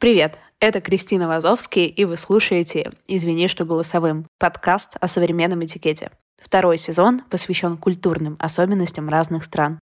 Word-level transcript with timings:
Привет, 0.00 0.38
это 0.60 0.80
Кристина 0.80 1.28
Вазовский, 1.28 1.84
и 1.84 2.06
вы 2.06 2.16
слушаете 2.16 2.90
«Извини, 3.06 3.48
что 3.48 3.66
голосовым»— 3.66 4.24
подкаст 4.38 4.96
о 4.98 5.06
современном 5.08 5.62
этикете. 5.62 6.10
Второй 6.42 6.78
сезон 6.78 7.20
посвящен 7.28 7.76
культурным 7.76 8.36
особенностям 8.38 9.10
разных 9.10 9.44
стран. 9.44 9.78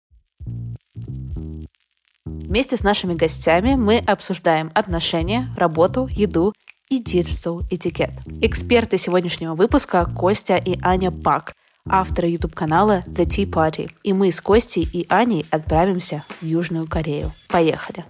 Вместе 2.25 2.77
с 2.77 2.81
нашими 2.81 3.13
гостями 3.13 3.75
мы 3.75 3.99
обсуждаем 3.99 4.71
отношения, 4.73 5.53
работу, 5.55 6.07
еду 6.09 6.51
и 6.89 6.97
digital 6.97 7.61
этикет. 7.69 8.09
Эксперты 8.41 8.97
сегодняшнего 8.97 9.53
выпуска 9.53 10.03
Костя 10.05 10.55
и 10.55 10.79
Аня 10.81 11.11
Пак, 11.11 11.53
авторы 11.87 12.29
YouTube-канала 12.29 13.03
The 13.05 13.25
Tea 13.27 13.47
Party. 13.47 13.91
И 14.01 14.13
мы 14.13 14.31
с 14.31 14.41
Костей 14.41 14.89
и 14.91 15.05
Аней 15.09 15.45
отправимся 15.51 16.23
в 16.41 16.43
Южную 16.43 16.87
Корею. 16.87 17.31
Поехали! 17.49 18.03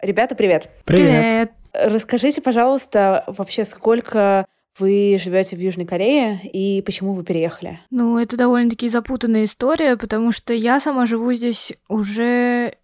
Ребята, 0.00 0.34
привет! 0.34 0.68
Привет! 0.84 1.52
Расскажите, 1.72 2.42
пожалуйста, 2.42 3.24
вообще 3.28 3.64
сколько 3.64 4.46
вы 4.78 5.18
живете 5.22 5.56
в 5.56 5.60
Южной 5.60 5.86
Корее 5.86 6.40
и 6.42 6.82
почему 6.82 7.14
вы 7.14 7.24
переехали? 7.24 7.80
Ну, 7.90 8.18
это 8.18 8.36
довольно-таки 8.36 8.88
запутанная 8.88 9.44
история, 9.44 9.96
потому 9.96 10.32
что 10.32 10.54
я 10.54 10.80
сама 10.80 11.06
живу 11.06 11.32
здесь 11.32 11.72
уже 11.88 12.74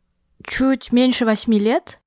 чуть 0.46 0.92
меньше 0.92 1.24
восьми 1.24 1.58
лет, 1.58 2.00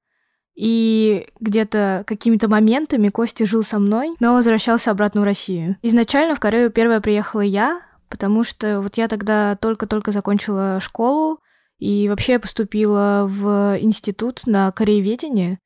и 0.56 1.28
где-то 1.40 2.03
какими-то 2.08 2.48
моментами 2.48 3.08
Костя 3.09 3.46
жил 3.46 3.64
со 3.64 3.80
мной, 3.80 4.16
но 4.20 4.34
возвращался 4.34 4.92
обратно 4.92 5.22
в 5.22 5.25
Россию. 5.25 5.78
Изначально 5.81 6.36
в 6.36 6.40
Корею 6.40 6.72
первая 6.72 7.02
приехала 7.02 7.42
я, 7.42 7.81
потому 8.09 8.44
что 8.44 8.81
вот 8.81 8.98
я 8.98 9.08
тогда 9.08 9.56
только-только 9.56 10.12
закончила 10.12 10.80
школу, 10.80 11.40
и 11.82 12.08
вообще 12.10 12.34
я 12.34 12.40
поступила 12.40 13.26
в 13.28 13.76
институт 13.82 14.44
на 14.46 14.72
корееведение. 14.72 15.58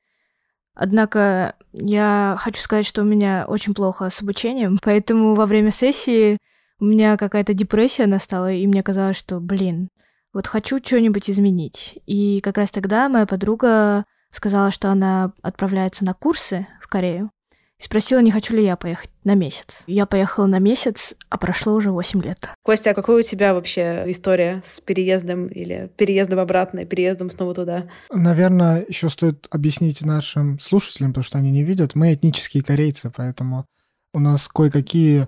Однако 0.74 1.56
я 1.74 2.38
хочу 2.40 2.62
сказать, 2.62 2.86
что 2.86 3.02
у 3.02 3.06
меня 3.06 3.46
очень 3.48 3.74
плохо 3.74 4.10
с 4.10 4.22
обучением, 4.22 4.80
поэтому 4.82 5.36
во 5.36 5.46
время 5.46 5.72
сессии 5.72 6.38
у 6.80 6.86
меня 6.86 7.18
какая-то 7.18 7.54
депрессия 7.54 8.08
настала, 8.08 8.52
и 8.52 8.66
мне 8.66 8.82
казалось, 8.82 9.18
что, 9.18 9.42
блин, 9.42 9.90
вот 10.34 10.48
хочу 10.48 10.80
что-нибудь 10.80 11.30
изменить. 11.30 12.00
И 12.06 12.40
как 12.42 12.58
раз 12.58 12.72
тогда 12.72 13.10
моя 13.10 13.26
подруга 13.26 14.06
сказала, 14.32 14.72
что 14.72 14.92
она 14.92 15.34
отправляется 15.42 16.06
на 16.06 16.14
курсы 16.14 16.66
в 16.82 16.88
Корею. 16.88 17.30
Спросила, 17.78 18.20
не 18.20 18.32
хочу 18.32 18.56
ли 18.56 18.64
я 18.64 18.78
поехать 18.78 19.10
на 19.26 19.36
месяц. 19.36 19.84
Я 19.86 20.06
поехала 20.06 20.46
на 20.46 20.60
месяц, 20.60 21.14
а 21.30 21.38
прошло 21.38 21.74
уже 21.74 21.92
8 21.92 22.22
лет. 22.22 22.50
Костя, 22.64 22.92
а 22.92 22.94
какая 22.94 23.18
у 23.18 23.22
тебя 23.22 23.54
вообще 23.54 24.06
история 24.08 24.62
с 24.64 24.80
переездом 24.80 25.48
или 25.48 25.92
переездом 25.98 26.40
обратно 26.40 26.82
и 26.82 26.86
переездом 26.86 27.30
снова 27.30 27.54
туда? 27.54 27.88
Наверное, 28.12 28.86
еще 28.88 29.10
стоит 29.10 29.48
объяснить 29.52 30.02
нашим 30.02 30.60
слушателям, 30.60 31.12
потому 31.12 31.26
что 31.26 31.38
они 31.38 31.52
не 31.52 31.64
видят. 31.64 31.96
Мы 31.96 32.14
этнические 32.14 32.64
корейцы, 32.64 33.12
поэтому 33.16 33.66
у 34.14 34.20
нас 34.20 34.48
кое-какие, 34.48 35.28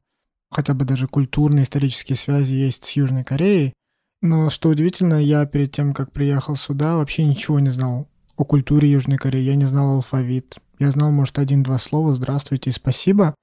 хотя 0.49 0.73
бы 0.73 0.85
даже 0.85 1.07
культурные, 1.07 1.63
исторические 1.63 2.15
связи 2.15 2.53
есть 2.53 2.85
с 2.85 2.91
Южной 2.91 3.25
Кореей. 3.25 3.73
Но 4.21 4.49
что 4.49 4.69
удивительно, 4.69 5.15
я 5.15 5.45
перед 5.45 5.73
тем, 5.73 5.93
как 5.93 6.13
приехал 6.13 6.55
сюда, 6.55 6.95
вообще 6.95 7.25
ничего 7.25 7.59
не 7.59 7.69
знал 7.69 8.07
о 8.37 8.45
культуре 8.45 8.89
Южной 8.89 9.17
Кореи. 9.17 9.41
Я 9.41 9.55
не 9.55 9.65
знал 9.65 9.95
алфавит. 9.95 10.57
Я 10.79 10.91
знал, 10.91 11.11
может, 11.11 11.39
один-два 11.39 11.79
слова 11.79 12.13
«здравствуйте» 12.13 12.69
и 12.69 12.73
«спасибо». 12.73 13.33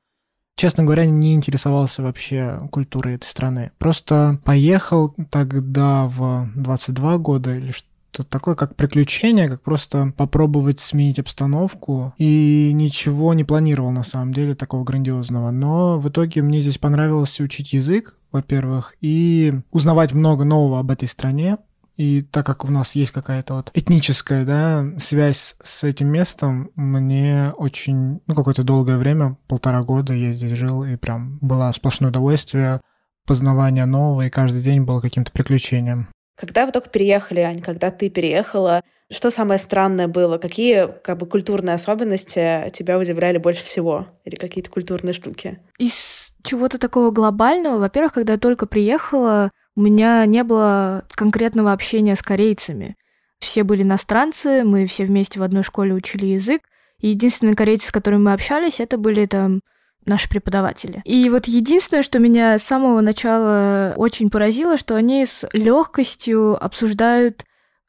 Честно 0.56 0.84
говоря, 0.84 1.04
не 1.04 1.34
интересовался 1.34 2.02
вообще 2.02 2.68
культурой 2.70 3.16
этой 3.16 3.26
страны. 3.26 3.72
Просто 3.78 4.38
поехал 4.44 5.14
тогда 5.30 6.06
в 6.06 6.48
22 6.54 7.18
года 7.18 7.56
или 7.56 7.72
что 7.72 8.22
такое, 8.22 8.54
как 8.54 8.76
приключение, 8.76 9.48
как 9.48 9.62
просто 9.62 10.12
попробовать 10.16 10.78
сменить 10.78 11.18
обстановку. 11.18 12.14
И 12.18 12.70
ничего 12.72 13.34
не 13.34 13.42
планировал 13.42 13.90
на 13.90 14.04
самом 14.04 14.32
деле 14.32 14.54
такого 14.54 14.84
грандиозного. 14.84 15.50
Но 15.50 15.98
в 15.98 16.08
итоге 16.08 16.40
мне 16.42 16.60
здесь 16.60 16.78
понравилось 16.78 17.40
учить 17.40 17.72
язык, 17.72 18.14
во-первых, 18.30 18.94
и 19.00 19.54
узнавать 19.72 20.12
много 20.12 20.44
нового 20.44 20.78
об 20.78 20.92
этой 20.92 21.08
стране. 21.08 21.58
И 21.96 22.22
так 22.22 22.44
как 22.44 22.64
у 22.64 22.70
нас 22.70 22.96
есть 22.96 23.12
какая-то 23.12 23.54
вот 23.54 23.70
этническая, 23.74 24.44
да, 24.44 24.84
связь 24.98 25.54
с 25.62 25.84
этим 25.84 26.08
местом, 26.08 26.70
мне 26.74 27.52
очень, 27.56 28.20
ну, 28.26 28.34
какое-то 28.34 28.64
долгое 28.64 28.98
время, 28.98 29.36
полтора 29.46 29.82
года 29.82 30.12
я 30.12 30.32
здесь 30.32 30.52
жил, 30.52 30.82
и 30.84 30.96
прям 30.96 31.38
было 31.40 31.72
сплошное 31.74 32.10
удовольствие, 32.10 32.80
познавание 33.26 33.86
нового, 33.86 34.26
и 34.26 34.30
каждый 34.30 34.62
день 34.62 34.82
было 34.82 35.00
каким-то 35.00 35.30
приключением. 35.30 36.08
Когда 36.36 36.66
вы 36.66 36.72
только 36.72 36.90
переехали, 36.90 37.40
Ань, 37.40 37.62
когда 37.62 37.92
ты 37.92 38.10
переехала, 38.10 38.82
что 39.10 39.30
самое 39.30 39.60
странное 39.60 40.08
было? 40.08 40.38
Какие 40.38 40.88
как 41.02 41.18
бы 41.18 41.26
культурные 41.26 41.74
особенности 41.74 42.70
тебя 42.72 42.98
удивляли 42.98 43.38
больше 43.38 43.64
всего? 43.64 44.08
Или 44.24 44.34
какие-то 44.34 44.70
культурные 44.70 45.12
штуки? 45.12 45.60
Из 45.78 46.32
чего-то 46.42 46.78
такого 46.78 47.12
глобального, 47.12 47.78
во-первых, 47.78 48.14
когда 48.14 48.32
я 48.32 48.38
только 48.38 48.66
приехала, 48.66 49.50
у 49.76 49.80
меня 49.80 50.24
не 50.26 50.44
было 50.44 51.04
конкретного 51.14 51.72
общения 51.72 52.16
с 52.16 52.22
корейцами. 52.22 52.96
Все 53.40 53.62
были 53.62 53.82
иностранцы, 53.82 54.64
мы 54.64 54.86
все 54.86 55.04
вместе 55.04 55.40
в 55.40 55.42
одной 55.42 55.62
школе 55.62 55.94
учили 55.94 56.26
язык. 56.26 56.62
И 57.00 57.08
единственные 57.08 57.56
корейцы, 57.56 57.88
с 57.88 57.92
которыми 57.92 58.22
мы 58.22 58.32
общались, 58.32 58.80
это 58.80 58.96
были 58.96 59.26
там 59.26 59.60
наши 60.06 60.28
преподаватели. 60.28 61.02
И 61.04 61.28
вот 61.28 61.46
единственное, 61.46 62.02
что 62.02 62.18
меня 62.18 62.58
с 62.58 62.62
самого 62.62 63.00
начала 63.00 63.94
очень 63.96 64.30
поразило, 64.30 64.78
что 64.78 64.96
они 64.96 65.26
с 65.26 65.46
легкостью 65.52 66.62
обсуждают 66.62 67.44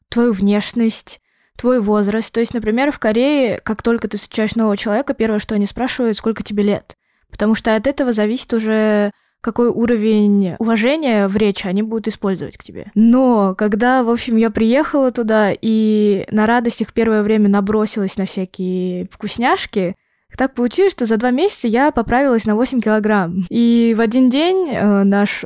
твою 0.08 0.32
внешность, 0.32 1.20
твой 1.56 1.80
возраст. 1.80 2.32
То 2.32 2.40
есть, 2.40 2.54
например, 2.54 2.92
в 2.92 2.98
Корее, 2.98 3.60
как 3.62 3.82
только 3.82 4.08
ты 4.08 4.16
встречаешь 4.16 4.54
нового 4.56 4.76
человека, 4.76 5.14
первое, 5.14 5.38
что 5.38 5.54
они 5.54 5.66
спрашивают, 5.66 6.18
сколько 6.18 6.42
тебе 6.42 6.62
лет. 6.62 6.96
Потому 7.30 7.54
что 7.54 7.74
от 7.74 7.86
этого 7.86 8.12
зависит 8.12 8.52
уже 8.52 9.10
какой 9.46 9.68
уровень 9.68 10.56
уважения 10.58 11.28
в 11.28 11.36
речи 11.36 11.68
они 11.68 11.82
будут 11.82 12.08
использовать 12.08 12.56
к 12.56 12.64
тебе. 12.64 12.86
Но 12.96 13.54
когда, 13.56 14.02
в 14.02 14.10
общем, 14.10 14.36
я 14.36 14.50
приехала 14.50 15.12
туда 15.12 15.52
и 15.52 16.26
на 16.32 16.46
радостях 16.46 16.92
первое 16.92 17.22
время 17.22 17.48
набросилась 17.48 18.16
на 18.16 18.26
всякие 18.26 19.06
вкусняшки, 19.08 19.94
так 20.36 20.54
получилось, 20.54 20.90
что 20.90 21.06
за 21.06 21.16
два 21.16 21.30
месяца 21.30 21.68
я 21.68 21.92
поправилась 21.92 22.44
на 22.44 22.56
8 22.56 22.80
килограмм. 22.80 23.44
И 23.48 23.94
в 23.96 24.00
один 24.00 24.30
день 24.30 24.68
э, 24.72 25.04
наш 25.04 25.44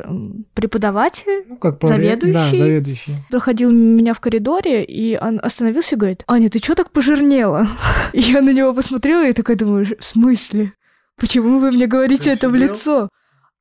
преподаватель, 0.54 1.44
ну, 1.46 1.58
как 1.58 1.76
заведующий, 1.82 2.32
да, 2.32 2.48
заведующий, 2.48 3.12
проходил 3.30 3.70
меня 3.70 4.14
в 4.14 4.20
коридоре, 4.20 4.82
и 4.82 5.18
он 5.20 5.40
остановился 5.42 5.94
и 5.94 5.98
говорит, 5.98 6.24
Аня, 6.26 6.48
ты 6.48 6.58
что 6.58 6.74
так 6.74 6.90
пожирнела? 6.90 7.68
Я 8.14 8.40
на 8.40 8.54
него 8.54 8.72
посмотрела 8.72 9.28
и 9.28 9.34
такая 9.34 9.58
думаю, 9.58 9.86
в 10.00 10.04
смысле? 10.04 10.72
Почему 11.18 11.58
вы 11.58 11.70
мне 11.70 11.86
говорите 11.86 12.24
ты 12.24 12.30
это 12.30 12.48
в 12.48 12.54
лицо? 12.54 13.10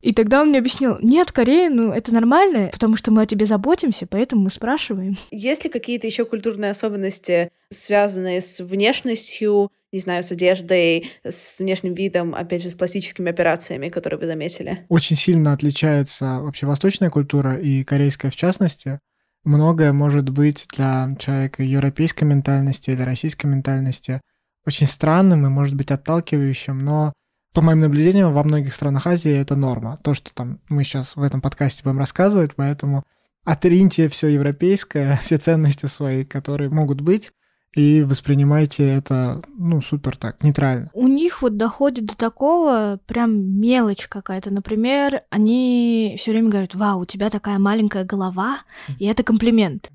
И 0.01 0.13
тогда 0.13 0.41
он 0.41 0.49
мне 0.49 0.59
объяснил, 0.59 0.97
нет, 1.01 1.31
Корея, 1.31 1.69
ну 1.69 1.91
это 1.91 2.13
нормально, 2.13 2.69
потому 2.71 2.95
что 2.95 3.11
мы 3.11 3.23
о 3.23 3.25
тебе 3.25 3.45
заботимся, 3.45 4.07
поэтому 4.07 4.43
мы 4.43 4.49
спрашиваем. 4.49 5.17
Есть 5.31 5.65
ли 5.65 5.69
какие-то 5.69 6.07
еще 6.07 6.23
культурные 6.23 6.71
особенности, 6.71 7.51
связанные 7.69 8.39
с 8.39 8.61
внешностью, 8.61 9.71
не 9.91 9.99
знаю, 9.99 10.23
с 10.23 10.31
одеждой, 10.31 11.11
с 11.23 11.59
внешним 11.59 11.95
видом, 11.95 12.33
опять 12.33 12.63
же, 12.63 12.69
с 12.69 12.75
пластическими 12.75 13.29
операциями, 13.29 13.89
которые 13.89 14.19
вы 14.19 14.27
заметили? 14.27 14.85
Очень 14.87 15.17
сильно 15.17 15.51
отличается 15.51 16.39
вообще 16.41 16.65
восточная 16.65 17.09
культура 17.09 17.55
и 17.55 17.83
корейская 17.83 18.29
в 18.29 18.35
частности. 18.37 18.99
Многое 19.43 19.91
может 19.91 20.29
быть 20.29 20.65
для 20.75 21.15
человека 21.19 21.63
европейской 21.63 22.23
ментальности 22.23 22.91
или 22.91 23.01
российской 23.01 23.47
ментальности 23.47 24.21
очень 24.65 24.87
странным 24.87 25.45
и, 25.45 25.49
может 25.49 25.75
быть, 25.75 25.91
отталкивающим, 25.91 26.79
но 26.79 27.13
по 27.53 27.61
моим 27.61 27.79
наблюдениям, 27.79 28.33
во 28.33 28.43
многих 28.43 28.73
странах 28.73 29.07
Азии 29.07 29.31
это 29.31 29.55
норма. 29.55 29.97
То, 30.03 30.13
что 30.13 30.33
там 30.33 30.59
мы 30.69 30.83
сейчас 30.83 31.15
в 31.15 31.21
этом 31.21 31.41
подкасте 31.41 31.83
будем 31.83 31.99
рассказывать, 31.99 32.55
поэтому 32.55 33.03
отриньте 33.43 34.07
все 34.09 34.27
европейское, 34.27 35.19
все 35.23 35.37
ценности 35.37 35.87
свои, 35.87 36.23
которые 36.23 36.69
могут 36.69 37.01
быть, 37.01 37.31
и 37.75 38.01
воспринимайте 38.01 38.87
это, 38.87 39.41
ну, 39.57 39.79
супер 39.81 40.17
так, 40.17 40.43
нейтрально. 40.43 40.89
У 40.93 41.07
них 41.07 41.41
вот 41.41 41.55
доходит 41.55 42.05
до 42.05 42.17
такого 42.17 42.99
прям 43.05 43.59
мелочь 43.59 44.07
какая-то. 44.07 44.51
Например, 44.51 45.21
они 45.29 46.15
все 46.17 46.31
время 46.31 46.49
говорят, 46.49 46.73
вау, 46.73 47.01
у 47.01 47.05
тебя 47.05 47.29
такая 47.29 47.59
маленькая 47.59 48.05
голова, 48.05 48.61
и 48.97 49.05
это 49.05 49.23
комплимент. 49.23 49.91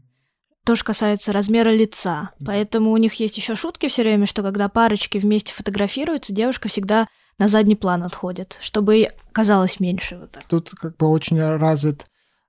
тоже 0.64 0.84
касается 0.84 1.32
размера 1.32 1.70
лица. 1.70 2.30
Поэтому 2.44 2.92
у 2.92 2.96
них 2.96 3.14
есть 3.14 3.36
еще 3.36 3.54
шутки 3.56 3.88
все 3.88 4.02
время, 4.02 4.26
что 4.26 4.42
когда 4.42 4.68
парочки 4.68 5.18
вместе 5.18 5.52
фотографируются, 5.52 6.32
девушка 6.32 6.68
всегда 6.68 7.08
на 7.38 7.48
задний 7.48 7.76
план 7.76 8.02
отходит, 8.02 8.56
чтобы 8.60 9.08
казалось 9.32 9.81
меньше. 9.81 10.16
Вот 10.16 10.32
так. 10.32 10.44
Тут 10.44 10.70
как 10.70 10.96
бы 10.96 11.08
очень 11.08 11.40
развит 11.40 12.06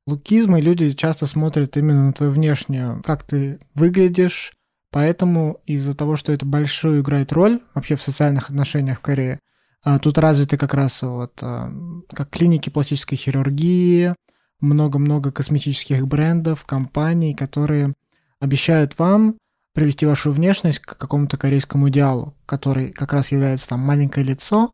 лукизм, 0.08 0.56
и 0.56 0.62
люди 0.62 0.92
часто 0.92 1.28
смотрят 1.28 1.78
именно 1.78 2.08
на 2.08 2.14
твою 2.14 2.32
внешнюю, 2.32 3.02
как 3.04 3.24
ты 3.24 3.60
выглядишь, 3.74 4.54
поэтому 4.92 5.60
из-за 5.66 5.96
того, 5.96 6.16
что 6.16 6.32
это 6.32 6.46
большую 6.46 7.02
играет 7.02 7.34
роль 7.34 7.62
вообще 7.74 7.96
в 7.96 8.02
социальных 8.02 8.50
отношениях 8.50 9.00
в 9.00 9.02
Корее, 9.02 9.40
а, 9.84 10.00
тут 10.00 10.18
развиты 10.18 10.58
как 10.58 10.74
раз 10.74 11.02
вот 11.02 11.34
а, 11.42 11.72
как 12.12 12.30
клиники 12.30 12.70
пластической 12.70 13.18
хирургии, 13.18 14.16
много-много 14.60 15.32
косметических 15.32 16.08
брендов, 16.08 16.66
компаний, 16.66 17.36
которые 17.36 17.94
обещают 18.40 18.98
вам 18.98 19.38
привести 19.76 20.06
вашу 20.06 20.32
внешность 20.32 20.80
к 20.80 20.98
какому-то 20.98 21.38
корейскому 21.38 21.90
идеалу, 21.90 22.34
который 22.46 22.92
как 22.92 23.14
раз 23.14 23.32
является 23.32 23.70
там 23.70 23.82
маленькое 23.82 24.26
лицо. 24.26 24.72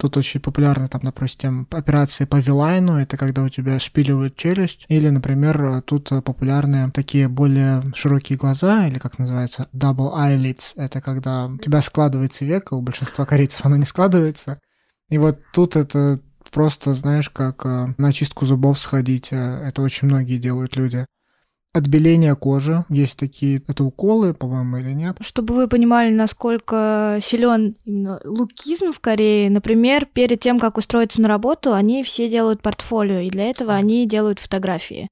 Тут 0.00 0.16
очень 0.16 0.40
популярны 0.40 0.88
там, 0.88 1.02
допустим, 1.02 1.66
операции 1.70 2.24
по 2.24 2.36
Вилайну, 2.36 2.96
это 2.96 3.16
когда 3.16 3.42
у 3.42 3.48
тебя 3.48 3.78
шпиливают 3.78 4.36
челюсть. 4.36 4.86
Или, 4.88 5.08
например, 5.10 5.82
тут 5.82 6.08
популярны 6.08 6.90
такие 6.92 7.28
более 7.28 7.82
широкие 7.94 8.38
глаза, 8.38 8.86
или 8.86 8.98
как 8.98 9.18
называется, 9.18 9.68
double 9.74 10.14
eyelids. 10.14 10.72
Это 10.76 11.00
когда 11.00 11.46
у 11.46 11.58
тебя 11.58 11.82
складывается 11.82 12.44
века, 12.44 12.74
у 12.74 12.80
большинства 12.80 13.26
корейцев 13.26 13.66
оно 13.66 13.76
не 13.76 13.84
складывается. 13.84 14.60
И 15.10 15.18
вот 15.18 15.40
тут 15.52 15.76
это 15.76 16.20
просто, 16.52 16.94
знаешь, 16.94 17.28
как 17.28 17.66
э, 17.66 17.94
на 17.98 18.12
чистку 18.12 18.46
зубов 18.46 18.78
сходить. 18.78 19.32
Э, 19.32 19.62
это 19.66 19.82
очень 19.82 20.08
многие 20.08 20.38
делают 20.38 20.76
люди 20.76 21.04
отбеление 21.72 22.34
кожи. 22.34 22.84
Есть 22.88 23.18
такие, 23.18 23.60
это 23.66 23.84
уколы, 23.84 24.34
по-моему, 24.34 24.78
или 24.78 24.92
нет? 24.92 25.16
Чтобы 25.20 25.54
вы 25.54 25.68
понимали, 25.68 26.12
насколько 26.12 27.18
силен 27.22 27.76
именно 27.84 28.20
лукизм 28.24 28.92
в 28.92 29.00
Корее, 29.00 29.50
например, 29.50 30.06
перед 30.06 30.40
тем, 30.40 30.58
как 30.58 30.78
устроиться 30.78 31.20
на 31.20 31.28
работу, 31.28 31.74
они 31.74 32.02
все 32.02 32.28
делают 32.28 32.62
портфолио, 32.62 33.20
и 33.20 33.30
для 33.30 33.44
этого 33.44 33.74
они 33.74 34.06
делают 34.06 34.38
фотографии. 34.38 35.08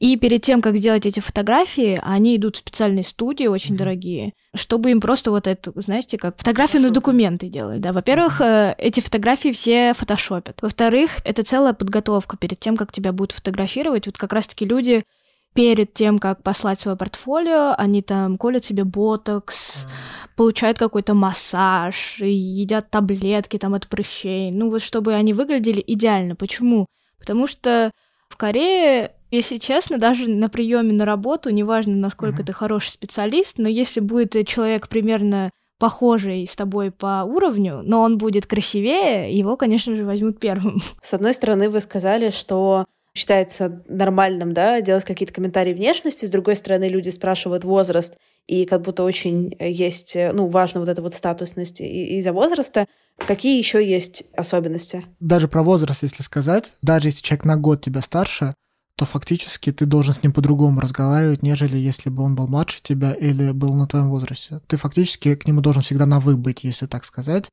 И 0.00 0.16
перед 0.16 0.42
тем, 0.42 0.60
как 0.60 0.76
сделать 0.76 1.06
эти 1.06 1.20
фотографии, 1.20 1.98
они 2.02 2.36
идут 2.36 2.56
в 2.56 2.58
специальные 2.58 3.04
студии, 3.04 3.46
очень 3.46 3.74
mm-hmm. 3.74 3.78
дорогие, 3.78 4.32
чтобы 4.54 4.90
им 4.90 5.00
просто 5.00 5.30
вот 5.30 5.46
эту, 5.46 5.72
знаете, 5.76 6.18
как 6.18 6.36
фотографию 6.36 6.82
на 6.82 6.90
документы 6.90 7.48
делать. 7.48 7.80
Да, 7.80 7.92
во-первых, 7.92 8.40
mm-hmm. 8.40 8.74
эти 8.76 9.00
фотографии 9.00 9.52
все 9.52 9.92
фотошопят. 9.94 10.58
Во-вторых, 10.60 11.20
это 11.24 11.44
целая 11.44 11.74
подготовка 11.74 12.36
перед 12.36 12.58
тем, 12.58 12.76
как 12.76 12.92
тебя 12.92 13.12
будут 13.12 13.32
фотографировать. 13.32 14.06
Вот 14.06 14.18
как 14.18 14.32
раз-таки 14.32 14.66
люди 14.66 15.04
перед 15.54 15.94
тем, 15.94 16.18
как 16.18 16.42
послать 16.42 16.80
свое 16.80 16.96
портфолио, 16.96 17.74
они 17.78 18.02
там 18.02 18.36
колят 18.36 18.64
себе 18.64 18.84
ботокс, 18.84 19.86
mm. 19.86 19.88
получают 20.36 20.78
какой-то 20.78 21.14
массаж, 21.14 22.18
едят 22.20 22.90
таблетки 22.90 23.56
там 23.58 23.74
от 23.74 23.88
прыщей. 23.88 24.50
Ну 24.50 24.70
вот 24.70 24.82
чтобы 24.82 25.14
они 25.14 25.32
выглядели 25.32 25.82
идеально. 25.86 26.34
Почему? 26.34 26.86
Потому 27.18 27.46
что 27.46 27.92
в 28.28 28.36
Корее, 28.36 29.12
если 29.30 29.58
честно, 29.58 29.96
даже 29.98 30.28
на 30.28 30.48
приеме 30.48 30.92
на 30.92 31.04
работу, 31.04 31.50
неважно, 31.50 31.94
насколько 31.94 32.42
mm-hmm. 32.42 32.46
ты 32.46 32.52
хороший 32.52 32.90
специалист, 32.90 33.58
но 33.58 33.68
если 33.68 34.00
будет 34.00 34.46
человек 34.48 34.88
примерно 34.88 35.50
похожий 35.78 36.46
с 36.46 36.56
тобой 36.56 36.90
по 36.90 37.24
уровню, 37.24 37.82
но 37.84 38.00
он 38.02 38.18
будет 38.18 38.46
красивее, 38.46 39.36
его, 39.36 39.56
конечно 39.56 39.94
же, 39.94 40.04
возьмут 40.04 40.40
первым. 40.40 40.80
С 41.02 41.14
одной 41.14 41.34
стороны, 41.34 41.68
вы 41.70 41.80
сказали, 41.80 42.30
что 42.30 42.86
считается 43.16 43.82
нормальным, 43.88 44.52
да, 44.52 44.80
делать 44.80 45.04
какие-то 45.04 45.32
комментарии 45.32 45.72
внешности, 45.72 46.26
с 46.26 46.30
другой 46.30 46.56
стороны, 46.56 46.88
люди 46.88 47.10
спрашивают 47.10 47.64
возраст, 47.64 48.16
и 48.46 48.66
как 48.66 48.82
будто 48.82 49.04
очень 49.04 49.56
есть, 49.60 50.16
ну, 50.32 50.48
важна 50.48 50.80
вот 50.80 50.88
эта 50.88 51.00
вот 51.00 51.14
статусность 51.14 51.80
из-за 51.80 52.32
возраста. 52.32 52.86
Какие 53.16 53.56
еще 53.56 53.86
есть 53.86 54.24
особенности? 54.36 55.06
Даже 55.20 55.48
про 55.48 55.62
возраст, 55.62 56.02
если 56.02 56.22
сказать, 56.22 56.72
даже 56.82 57.08
если 57.08 57.22
человек 57.22 57.44
на 57.44 57.56
год 57.56 57.82
тебя 57.82 58.02
старше, 58.02 58.54
то 58.96 59.06
фактически 59.06 59.72
ты 59.72 59.86
должен 59.86 60.12
с 60.12 60.22
ним 60.22 60.32
по-другому 60.32 60.80
разговаривать, 60.80 61.42
нежели 61.42 61.76
если 61.76 62.10
бы 62.10 62.22
он 62.22 62.34
был 62.34 62.48
младше 62.48 62.80
тебя 62.82 63.12
или 63.12 63.52
был 63.52 63.74
на 63.74 63.86
твоем 63.86 64.10
возрасте. 64.10 64.60
Ты 64.66 64.76
фактически 64.76 65.34
к 65.34 65.46
нему 65.46 65.60
должен 65.60 65.82
всегда 65.82 66.06
на 66.06 66.20
«вы» 66.20 66.36
быть, 66.36 66.64
если 66.64 66.86
так 66.86 67.04
сказать. 67.04 67.48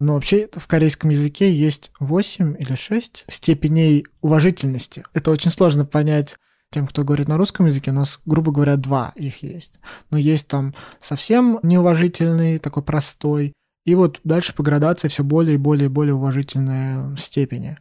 Но 0.00 0.14
вообще 0.14 0.48
в 0.52 0.66
корейском 0.66 1.10
языке 1.10 1.52
есть 1.52 1.90
8 1.98 2.56
или 2.58 2.74
6 2.74 3.24
степеней 3.28 4.06
уважительности. 4.20 5.04
Это 5.12 5.30
очень 5.30 5.50
сложно 5.50 5.84
понять 5.84 6.36
тем, 6.70 6.86
кто 6.86 7.02
говорит 7.02 7.28
на 7.28 7.36
русском 7.36 7.66
языке, 7.66 7.90
у 7.90 7.94
нас, 7.94 8.20
грубо 8.26 8.52
говоря, 8.52 8.76
два 8.76 9.12
их 9.16 9.42
есть. 9.42 9.80
Но 10.10 10.18
есть 10.18 10.48
там 10.48 10.74
совсем 11.00 11.58
неуважительный, 11.62 12.58
такой 12.58 12.82
простой, 12.82 13.54
и 13.84 13.94
вот 13.94 14.20
дальше 14.22 14.54
по 14.54 14.62
градации 14.62 15.08
все 15.08 15.24
более 15.24 15.54
и 15.54 15.58
более 15.58 15.86
и 15.86 15.90
более 15.90 16.14
уважительные 16.14 17.16
степени. 17.16 17.78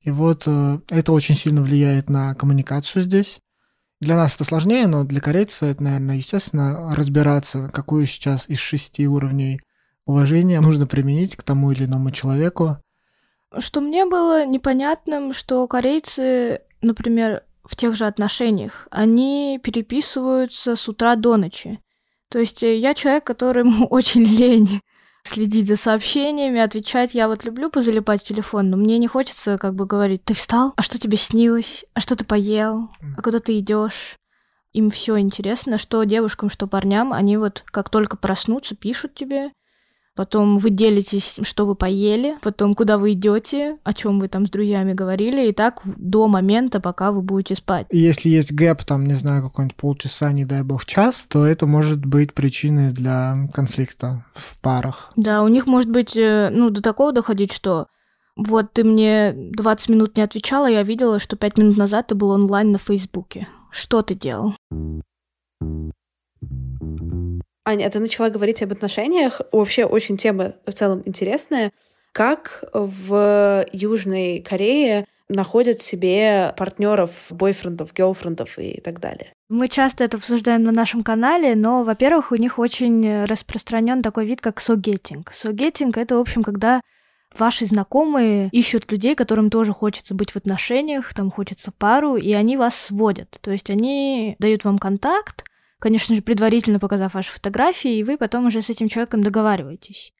И 0.00 0.10
вот 0.10 0.44
э, 0.46 0.78
это 0.88 1.12
очень 1.12 1.34
сильно 1.34 1.62
влияет 1.62 2.08
на 2.08 2.34
коммуникацию 2.34 3.02
здесь. 3.02 3.40
Для 4.00 4.14
нас 4.14 4.36
это 4.36 4.44
сложнее, 4.44 4.86
но 4.86 5.02
для 5.02 5.20
корейца 5.20 5.66
это, 5.66 5.82
наверное, 5.82 6.16
естественно, 6.16 6.94
разбираться, 6.94 7.68
какую 7.74 8.06
сейчас 8.06 8.48
из 8.48 8.58
шести 8.58 9.08
уровней 9.08 9.60
уважение 10.08 10.60
нужно 10.60 10.86
применить 10.86 11.36
к 11.36 11.42
тому 11.42 11.70
или 11.70 11.84
иному 11.84 12.10
человеку. 12.10 12.78
Что 13.56 13.80
мне 13.80 14.06
было 14.06 14.44
непонятным, 14.44 15.32
что 15.32 15.66
корейцы, 15.68 16.62
например, 16.80 17.44
в 17.62 17.76
тех 17.76 17.94
же 17.94 18.06
отношениях, 18.06 18.88
они 18.90 19.60
переписываются 19.62 20.74
с 20.74 20.88
утра 20.88 21.14
до 21.14 21.36
ночи. 21.36 21.78
То 22.30 22.38
есть 22.38 22.62
э, 22.62 22.76
я 22.76 22.94
человек, 22.94 23.24
которому 23.24 23.86
очень 23.90 24.24
лень 24.24 24.80
следить 25.24 25.68
за 25.68 25.76
сообщениями, 25.76 26.58
отвечать. 26.58 27.14
Я 27.14 27.28
вот 27.28 27.44
люблю 27.44 27.70
позалипать 27.70 28.22
в 28.22 28.26
телефон, 28.26 28.70
но 28.70 28.78
мне 28.78 28.98
не 28.98 29.08
хочется 29.08 29.58
как 29.58 29.74
бы 29.74 29.84
говорить, 29.84 30.24
ты 30.24 30.32
встал? 30.32 30.72
А 30.76 30.82
что 30.82 30.98
тебе 30.98 31.18
снилось? 31.18 31.84
А 31.92 32.00
что 32.00 32.16
ты 32.16 32.24
поел? 32.24 32.88
А 33.16 33.20
куда 33.20 33.38
ты 33.38 33.58
идешь? 33.58 34.16
Им 34.72 34.90
все 34.90 35.18
интересно, 35.18 35.76
что 35.76 36.04
девушкам, 36.04 36.50
что 36.50 36.66
парням, 36.66 37.12
они 37.12 37.36
вот 37.36 37.62
как 37.66 37.90
только 37.90 38.16
проснутся, 38.16 38.74
пишут 38.74 39.14
тебе, 39.14 39.50
потом 40.18 40.58
вы 40.58 40.70
делитесь, 40.70 41.36
что 41.42 41.64
вы 41.64 41.76
поели, 41.76 42.36
потом 42.42 42.74
куда 42.74 42.98
вы 42.98 43.12
идете, 43.12 43.78
о 43.84 43.92
чем 43.92 44.18
вы 44.18 44.26
там 44.26 44.48
с 44.48 44.50
друзьями 44.50 44.92
говорили, 44.92 45.48
и 45.48 45.52
так 45.52 45.80
до 45.84 46.26
момента, 46.26 46.80
пока 46.80 47.12
вы 47.12 47.22
будете 47.22 47.54
спать. 47.54 47.86
И 47.90 47.98
если 47.98 48.28
есть 48.28 48.52
гэп, 48.52 48.82
там, 48.82 49.04
не 49.04 49.14
знаю, 49.14 49.44
какой-нибудь 49.44 49.76
полчаса, 49.76 50.32
не 50.32 50.44
дай 50.44 50.64
бог, 50.64 50.84
час, 50.86 51.24
то 51.28 51.46
это 51.46 51.68
может 51.68 52.04
быть 52.04 52.34
причиной 52.34 52.90
для 52.90 53.48
конфликта 53.54 54.24
в 54.34 54.58
парах. 54.58 55.12
Да, 55.14 55.44
у 55.44 55.48
них 55.48 55.66
может 55.68 55.88
быть, 55.88 56.16
э, 56.16 56.50
ну, 56.50 56.70
до 56.70 56.82
такого 56.82 57.12
доходить, 57.12 57.52
что 57.52 57.86
вот 58.34 58.72
ты 58.72 58.82
мне 58.82 59.32
20 59.36 59.88
минут 59.88 60.16
не 60.16 60.24
отвечала, 60.24 60.68
я 60.68 60.82
видела, 60.82 61.20
что 61.20 61.36
5 61.36 61.58
минут 61.58 61.76
назад 61.76 62.08
ты 62.08 62.16
был 62.16 62.30
онлайн 62.30 62.72
на 62.72 62.78
Фейсбуке. 62.78 63.46
Что 63.70 64.02
ты 64.02 64.16
делал? 64.16 64.56
Аня, 67.68 67.90
ты 67.90 68.00
начала 68.00 68.30
говорить 68.30 68.62
об 68.62 68.72
отношениях. 68.72 69.42
Вообще 69.52 69.84
очень 69.84 70.16
тема 70.16 70.54
в 70.64 70.72
целом 70.72 71.02
интересная. 71.04 71.70
Как 72.12 72.64
в 72.72 73.66
Южной 73.74 74.40
Корее 74.40 75.04
находят 75.28 75.82
себе 75.82 76.54
партнеров, 76.56 77.26
бойфрендов, 77.28 77.92
гелфрендов 77.92 78.58
и 78.58 78.80
так 78.80 79.00
далее. 79.00 79.34
Мы 79.50 79.68
часто 79.68 80.04
это 80.04 80.16
обсуждаем 80.16 80.62
на 80.62 80.72
нашем 80.72 81.02
канале, 81.02 81.54
но, 81.54 81.84
во-первых, 81.84 82.32
у 82.32 82.36
них 82.36 82.58
очень 82.58 83.26
распространен 83.26 84.02
такой 84.02 84.24
вид, 84.24 84.40
как 84.40 84.60
согетинг. 84.60 85.30
Согетинг— 85.34 85.96
это, 85.98 86.16
в 86.16 86.20
общем, 86.20 86.42
когда 86.42 86.80
ваши 87.36 87.66
знакомые 87.66 88.48
ищут 88.50 88.90
людей, 88.90 89.14
которым 89.14 89.50
тоже 89.50 89.74
хочется 89.74 90.14
быть 90.14 90.30
в 90.30 90.36
отношениях, 90.36 91.12
там 91.12 91.30
хочется 91.30 91.70
пару, 91.76 92.16
и 92.16 92.32
они 92.32 92.56
вас 92.56 92.74
сводят. 92.74 93.36
То 93.42 93.50
есть 93.50 93.68
они 93.68 94.36
дают 94.38 94.64
вам 94.64 94.78
контакт, 94.78 95.44
конечно 95.80 96.14
же, 96.14 96.22
предварительно 96.22 96.78
показав 96.78 97.14
ваши 97.14 97.32
фотографии, 97.32 97.98
и 97.98 98.04
вы 98.04 98.16
потом 98.16 98.46
уже 98.46 98.62
с 98.62 98.70
этим 98.70 98.88
человеком 98.88 99.22
договариваетесь. 99.22 100.12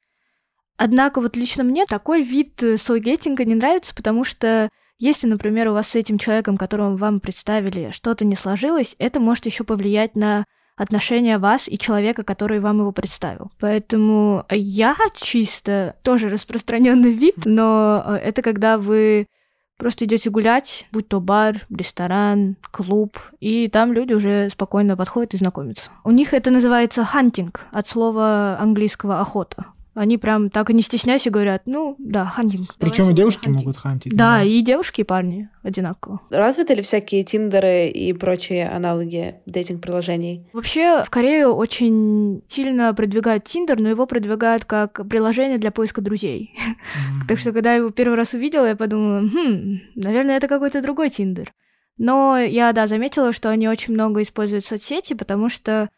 Однако 0.76 1.20
вот 1.20 1.36
лично 1.36 1.64
мне 1.64 1.86
такой 1.86 2.22
вид 2.22 2.62
э, 2.62 2.76
сойгейтинга 2.76 3.44
не 3.44 3.56
нравится, 3.56 3.94
потому 3.94 4.24
что 4.24 4.68
если, 5.00 5.26
например, 5.26 5.68
у 5.68 5.72
вас 5.74 5.88
с 5.88 5.96
этим 5.96 6.18
человеком, 6.18 6.56
которого 6.56 6.96
вам 6.96 7.20
представили, 7.20 7.90
что-то 7.90 8.24
не 8.24 8.36
сложилось, 8.36 8.94
это 8.98 9.20
может 9.20 9.46
еще 9.46 9.64
повлиять 9.64 10.14
на 10.14 10.44
отношения 10.76 11.38
вас 11.38 11.68
и 11.68 11.76
человека, 11.76 12.22
который 12.22 12.60
вам 12.60 12.78
его 12.78 12.92
представил. 12.92 13.50
Поэтому 13.58 14.44
я 14.50 14.96
чисто 15.20 15.96
тоже 16.02 16.28
распространенный 16.28 17.12
вид, 17.12 17.44
но 17.44 18.02
э, 18.06 18.14
это 18.16 18.42
когда 18.42 18.78
вы 18.78 19.26
Просто 19.78 20.06
идете 20.06 20.28
гулять, 20.28 20.86
будь 20.90 21.08
то 21.08 21.20
бар, 21.20 21.60
ресторан, 21.70 22.56
клуб, 22.72 23.16
и 23.38 23.68
там 23.68 23.92
люди 23.92 24.12
уже 24.12 24.48
спокойно 24.50 24.96
подходят 24.96 25.34
и 25.34 25.36
знакомятся. 25.36 25.90
У 26.02 26.10
них 26.10 26.34
это 26.34 26.50
называется 26.50 27.04
хантинг, 27.04 27.64
от 27.70 27.86
слова 27.86 28.58
английского 28.58 29.20
охота. 29.20 29.66
Они 29.98 30.16
прям 30.16 30.48
так 30.48 30.70
и 30.70 30.74
не 30.74 30.82
стесняясь 30.82 31.26
и 31.26 31.30
говорят, 31.30 31.62
ну, 31.66 31.96
да, 31.98 32.24
хантинг. 32.24 32.76
Причем 32.78 33.10
и 33.10 33.14
девушки 33.14 33.46
hunting. 33.46 33.58
могут 33.58 33.76
хантить. 33.78 34.16
Да, 34.16 34.44
и 34.44 34.60
девушки, 34.60 35.00
и 35.00 35.04
парни 35.04 35.48
одинаково. 35.64 36.20
Развиты 36.30 36.74
ли 36.74 36.82
всякие 36.82 37.24
тиндеры 37.24 37.88
и 37.88 38.12
прочие 38.12 38.68
аналоги 38.68 39.34
dating-приложений? 39.46 40.46
Вообще, 40.52 41.02
в 41.02 41.10
Корею 41.10 41.52
очень 41.52 42.44
сильно 42.46 42.94
продвигают 42.94 43.42
Tinder, 43.42 43.80
но 43.80 43.88
его 43.88 44.06
продвигают 44.06 44.64
как 44.64 45.00
приложение 45.08 45.58
для 45.58 45.72
поиска 45.72 46.00
друзей. 46.00 46.54
Так 47.26 47.40
что, 47.40 47.50
когда 47.52 47.72
я 47.72 47.78
его 47.78 47.90
первый 47.90 48.14
раз 48.14 48.34
увидела, 48.34 48.66
я 48.66 48.76
подумала, 48.76 49.28
хм, 49.28 49.80
наверное, 49.96 50.36
это 50.36 50.46
какой-то 50.46 50.80
другой 50.80 51.10
Tinder. 51.10 51.52
Но 51.96 52.38
я, 52.38 52.72
да, 52.72 52.86
заметила, 52.86 53.32
что 53.32 53.50
они 53.50 53.68
очень 53.68 53.94
много 53.94 54.22
используют 54.22 54.64
соцсети, 54.64 55.14
потому 55.14 55.48
что 55.48 55.88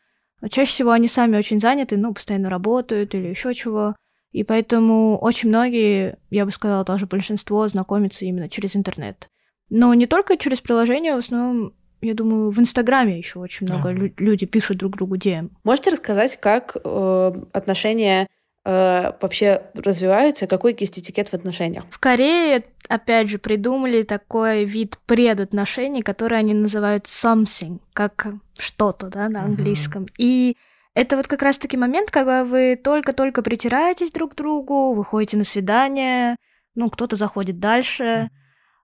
чаще 0.48 0.70
всего 0.70 0.92
они 0.92 1.08
сами 1.08 1.36
очень 1.36 1.60
заняты, 1.60 1.96
ну, 1.96 2.14
постоянно 2.14 2.48
работают 2.48 3.14
или 3.14 3.28
еще 3.28 3.52
чего. 3.54 3.94
И 4.32 4.44
поэтому 4.44 5.18
очень 5.18 5.48
многие, 5.48 6.18
я 6.30 6.44
бы 6.44 6.52
сказала, 6.52 6.84
даже 6.84 7.06
большинство 7.06 7.66
знакомятся 7.66 8.24
именно 8.24 8.48
через 8.48 8.76
интернет. 8.76 9.28
Но 9.70 9.92
не 9.94 10.06
только 10.06 10.36
через 10.36 10.60
приложение, 10.60 11.14
в 11.14 11.18
основном, 11.18 11.72
я 12.00 12.14
думаю, 12.14 12.50
в 12.50 12.58
Инстаграме 12.58 13.18
еще 13.18 13.38
очень 13.38 13.66
много 13.66 13.92
да. 13.92 14.10
люди 14.18 14.46
пишут 14.46 14.78
друг 14.78 14.96
другу 14.96 15.16
DM. 15.16 15.50
Можете 15.64 15.90
рассказать, 15.90 16.36
как 16.36 16.76
э, 16.82 17.32
отношения 17.52 18.28
э, 18.64 19.12
вообще 19.20 19.62
развиваются, 19.74 20.46
какой 20.46 20.76
есть 20.78 20.98
этикет 20.98 21.28
в 21.28 21.34
отношениях? 21.34 21.84
В 21.90 21.98
Корее, 21.98 22.64
опять 22.90 23.28
же, 23.28 23.38
придумали 23.38 24.02
такой 24.02 24.64
вид 24.64 24.98
предотношений, 25.06 26.02
который 26.02 26.38
они 26.38 26.54
называют 26.54 27.06
something, 27.06 27.78
как 27.92 28.26
что-то, 28.58 29.06
да, 29.06 29.28
на 29.28 29.44
английском. 29.44 30.04
Uh-huh. 30.04 30.14
И 30.18 30.56
это 30.94 31.16
вот 31.16 31.28
как 31.28 31.42
раз-таки 31.42 31.76
момент, 31.76 32.10
когда 32.10 32.44
вы 32.44 32.74
только-только 32.82 33.42
притираетесь 33.42 34.10
друг 34.10 34.32
к 34.32 34.36
другу, 34.36 34.92
выходите 34.92 35.36
на 35.36 35.44
свидание, 35.44 36.34
ну, 36.74 36.90
кто-то 36.90 37.14
заходит 37.14 37.60
дальше, 37.60 38.28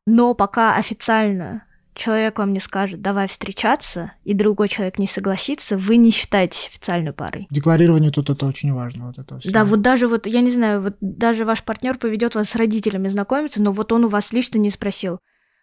но 0.06 0.34
пока 0.34 0.76
официально 0.76 1.64
человек 1.96 2.38
вам 2.38 2.52
не 2.52 2.60
скажет, 2.60 3.00
давай 3.00 3.26
встречаться, 3.26 4.12
и 4.24 4.34
другой 4.34 4.68
человек 4.68 4.98
не 4.98 5.06
согласится, 5.06 5.76
вы 5.76 5.96
не 5.96 6.10
считаетесь 6.10 6.68
официальной 6.68 7.12
парой. 7.12 7.46
Декларирование 7.50 8.10
тут 8.10 8.30
это 8.30 8.46
очень 8.46 8.72
важно. 8.72 9.06
Вот 9.06 9.18
это 9.18 9.38
все. 9.38 9.50
Да, 9.50 9.64
вот 9.64 9.80
даже 9.80 10.06
вот, 10.06 10.26
я 10.26 10.40
не 10.40 10.50
знаю, 10.50 10.80
вот 10.82 10.96
даже 11.00 11.44
ваш 11.44 11.62
партнер 11.64 11.98
поведет 11.98 12.34
вас 12.34 12.50
с 12.50 12.56
родителями 12.56 13.08
знакомиться, 13.08 13.60
но 13.62 13.72
вот 13.72 13.92
он 13.92 14.04
у 14.04 14.08
вас 14.08 14.32
лично 14.32 14.58
не 14.58 14.70
спросил, 14.70 15.20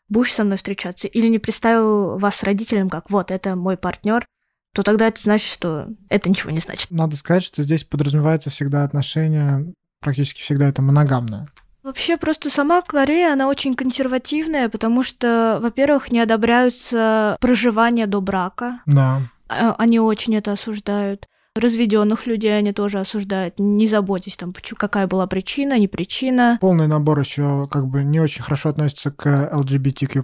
будешь 0.10 0.34
со 0.34 0.44
мной 0.44 0.58
встречаться, 0.58 1.08
или 1.08 1.28
не 1.28 1.40
представил 1.40 2.18
вас 2.18 2.36
с 2.36 2.44
родителям 2.44 2.90
как, 2.90 3.10
вот, 3.10 3.32
это 3.32 3.56
мой 3.56 3.78
партнер, 3.78 4.25
то 4.74 4.82
тогда 4.82 5.08
это 5.08 5.22
значит, 5.22 5.52
что 5.54 5.88
это 6.10 6.30
ничего 6.30 6.52
не 6.52 6.60
значит. 6.60 6.90
Надо 6.92 7.16
сказать, 7.16 7.44
что 7.44 7.62
здесь 7.62 7.84
подразумевается 7.84 8.50
всегда 8.50 8.84
отношение, 8.84 9.74
практически 10.00 10.42
всегда 10.42 10.68
это 10.68 10.82
моногамное. 10.82 11.48
Вообще 11.84 12.16
просто 12.16 12.50
сама 12.50 12.82
Корея, 12.82 13.34
она 13.34 13.50
очень 13.50 13.75
консервативная, 13.75 14.70
потому 14.70 15.04
что, 15.04 15.60
во-первых, 15.62 16.12
не 16.12 16.20
одобряются 16.20 17.38
проживание 17.42 18.08
до 18.08 18.22
брака. 18.22 18.80
Да. 18.86 19.22
А, 19.50 19.75
они 19.78 20.00
очень 20.00 20.36
это 20.36 20.54
осуждают. 20.54 21.28
Разведенных 21.56 22.25
людей 22.25 22.58
они 22.58 22.74
тоже 22.74 23.00
осуждают. 23.00 23.56
Не 23.60 23.86
заботьтесь 23.86 24.38
там, 24.38 24.54
какая 24.75 25.06
была 25.08 25.28
причина, 25.28 25.78
не 25.78 25.88
причина. 25.88 26.58
Полный 26.62 26.88
набор 26.88 27.20
еще 27.20 27.68
как 27.70 27.86
бы 27.86 28.04
не 28.04 28.20
очень 28.20 28.42
хорошо 28.42 28.70
относится 28.70 29.12
к 29.12 29.28
LGBTQ+. 29.54 30.24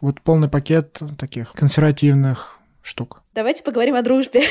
Вот 0.00 0.20
полный 0.20 0.48
пакет 0.48 1.00
таких 1.18 1.52
консервативных 1.52 2.60
штук. 2.82 3.22
Давайте 3.34 3.62
поговорим 3.64 3.94
о 3.94 4.02
дружбе. 4.02 4.42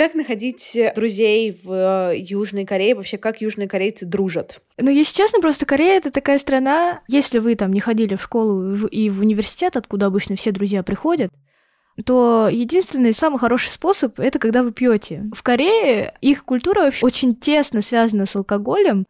Как 0.00 0.14
находить 0.14 0.78
друзей 0.94 1.60
в 1.62 2.14
Южной 2.14 2.64
Корее? 2.64 2.94
Вообще, 2.94 3.18
как 3.18 3.42
южные 3.42 3.68
корейцы 3.68 4.06
дружат? 4.06 4.62
Ну, 4.78 4.90
если 4.90 5.14
честно, 5.14 5.40
просто 5.40 5.66
Корея— 5.66 5.98
это 5.98 6.10
такая 6.10 6.38
страна, 6.38 7.02
если 7.06 7.38
вы 7.38 7.54
там 7.54 7.70
не 7.70 7.80
ходили 7.80 8.14
в 8.14 8.22
школу 8.22 8.86
и 8.86 9.10
в 9.10 9.20
университет, 9.20 9.76
откуда 9.76 10.06
обычно 10.06 10.36
все 10.36 10.52
друзья 10.52 10.82
приходят, 10.82 11.30
то 12.06 12.48
единственный 12.50 13.12
самый 13.12 13.38
хороший 13.38 13.68
способ 13.68 14.18
это 14.18 14.38
когда 14.38 14.62
вы 14.62 14.72
пьете. 14.72 15.26
В 15.34 15.42
Корее 15.42 16.14
их 16.22 16.46
культура 16.46 16.84
вообще 16.84 17.04
очень 17.04 17.36
тесно 17.36 17.82
связана 17.82 18.24
с 18.24 18.34
алкоголем. 18.34 19.04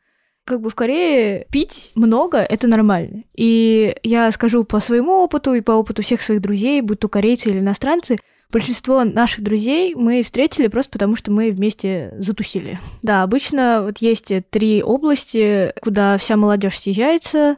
Как 0.44 0.60
бы 0.60 0.70
в 0.70 0.74
Корее 0.74 1.46
пить 1.52 1.92
много 1.94 2.38
это 2.38 2.66
нормально. 2.66 3.22
И 3.36 3.94
я 4.02 4.28
скажу 4.32 4.64
по 4.64 4.80
своему 4.80 5.12
опыту 5.22 5.54
и 5.54 5.60
по 5.60 5.70
опыту 5.70 6.02
всех 6.02 6.20
своих 6.20 6.40
друзей, 6.40 6.80
будь 6.80 6.98
то 6.98 7.06
корейцы 7.06 7.50
или 7.50 7.60
иностранцы, 7.60 8.16
большинство 8.50 9.04
наших 9.04 9.42
друзей 9.42 9.94
мы 9.94 10.22
встретили 10.22 10.68
просто 10.68 10.92
потому, 10.92 11.16
что 11.16 11.30
мы 11.30 11.50
вместе 11.50 12.14
затусили. 12.18 12.78
Да, 13.02 13.22
обычно 13.22 13.82
вот 13.82 13.98
есть 13.98 14.32
три 14.50 14.82
области, 14.82 15.72
куда 15.80 16.18
вся 16.18 16.36
молодежь 16.36 16.78
съезжается. 16.78 17.56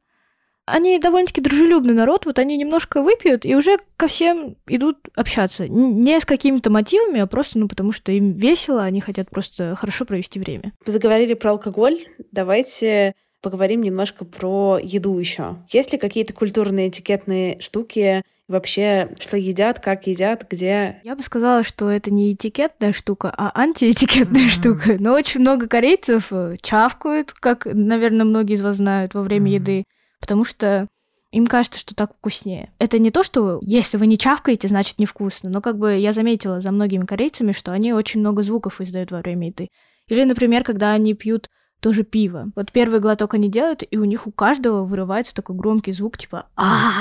Они 0.64 0.98
довольно-таки 1.00 1.40
дружелюбный 1.40 1.92
народ, 1.92 2.24
вот 2.24 2.38
они 2.38 2.56
немножко 2.56 3.02
выпьют 3.02 3.44
и 3.44 3.56
уже 3.56 3.78
ко 3.96 4.06
всем 4.06 4.56
идут 4.68 4.98
общаться. 5.16 5.66
Не 5.66 6.20
с 6.20 6.24
какими-то 6.24 6.70
мотивами, 6.70 7.20
а 7.20 7.26
просто, 7.26 7.58
ну, 7.58 7.66
потому 7.66 7.90
что 7.90 8.12
им 8.12 8.32
весело, 8.34 8.84
они 8.84 9.00
хотят 9.00 9.28
просто 9.28 9.74
хорошо 9.74 10.04
провести 10.04 10.38
время. 10.38 10.72
Заговорили 10.86 11.34
про 11.34 11.50
алкоголь, 11.50 12.06
давайте 12.30 13.14
поговорим 13.42 13.82
немножко 13.82 14.24
про 14.24 14.78
еду 14.82 15.18
еще. 15.18 15.56
Есть 15.68 15.92
ли 15.92 15.98
какие-то 15.98 16.32
культурные 16.32 16.88
этикетные 16.88 17.60
штуки, 17.60 18.22
вообще, 18.48 19.10
что 19.18 19.36
едят, 19.36 19.80
как 19.80 20.06
едят, 20.06 20.46
где. 20.48 21.00
Я 21.04 21.16
бы 21.16 21.22
сказала, 21.22 21.64
что 21.64 21.90
это 21.90 22.12
не 22.12 22.32
этикетная 22.32 22.92
штука, 22.92 23.32
а 23.36 23.50
антиэтикетная 23.58 24.46
mm-hmm. 24.46 24.48
штука. 24.48 24.96
Но 24.98 25.14
очень 25.14 25.40
много 25.40 25.66
корейцев 25.66 26.28
э, 26.30 26.56
чавкают, 26.62 27.32
как, 27.32 27.66
наверное, 27.66 28.24
многие 28.24 28.54
из 28.54 28.62
вас 28.62 28.76
знают 28.76 29.14
во 29.14 29.22
время 29.22 29.50
mm-hmm. 29.50 29.54
еды, 29.54 29.84
потому 30.20 30.44
что 30.44 30.86
им 31.32 31.46
кажется, 31.46 31.80
что 31.80 31.94
так 31.94 32.14
вкуснее. 32.14 32.72
Это 32.78 32.98
не 32.98 33.10
то, 33.10 33.22
что 33.22 33.58
если 33.62 33.96
вы 33.96 34.06
не 34.06 34.18
чавкаете, 34.18 34.68
значит 34.68 34.98
невкусно, 34.98 35.48
но 35.48 35.62
как 35.62 35.78
бы 35.78 35.96
я 35.96 36.12
заметила 36.12 36.60
за 36.60 36.70
многими 36.72 37.06
корейцами, 37.06 37.52
что 37.52 37.72
они 37.72 37.92
очень 37.94 38.20
много 38.20 38.42
звуков 38.42 38.80
издают 38.80 39.10
во 39.10 39.20
время 39.20 39.48
еды. 39.48 39.68
Или, 40.08 40.24
например, 40.24 40.62
когда 40.62 40.92
они 40.92 41.14
пьют 41.14 41.48
тоже 41.82 42.04
пиво. 42.04 42.50
Вот 42.54 42.70
первый 42.70 43.00
глоток 43.00 43.34
они 43.34 43.48
делают, 43.48 43.82
и 43.88 43.98
у 43.98 44.04
них 44.04 44.26
у 44.28 44.30
каждого 44.30 44.84
вырывается 44.84 45.34
такой 45.34 45.56
громкий 45.56 45.92
звук, 45.92 46.16
типа 46.16 46.46
«А, 46.56 46.92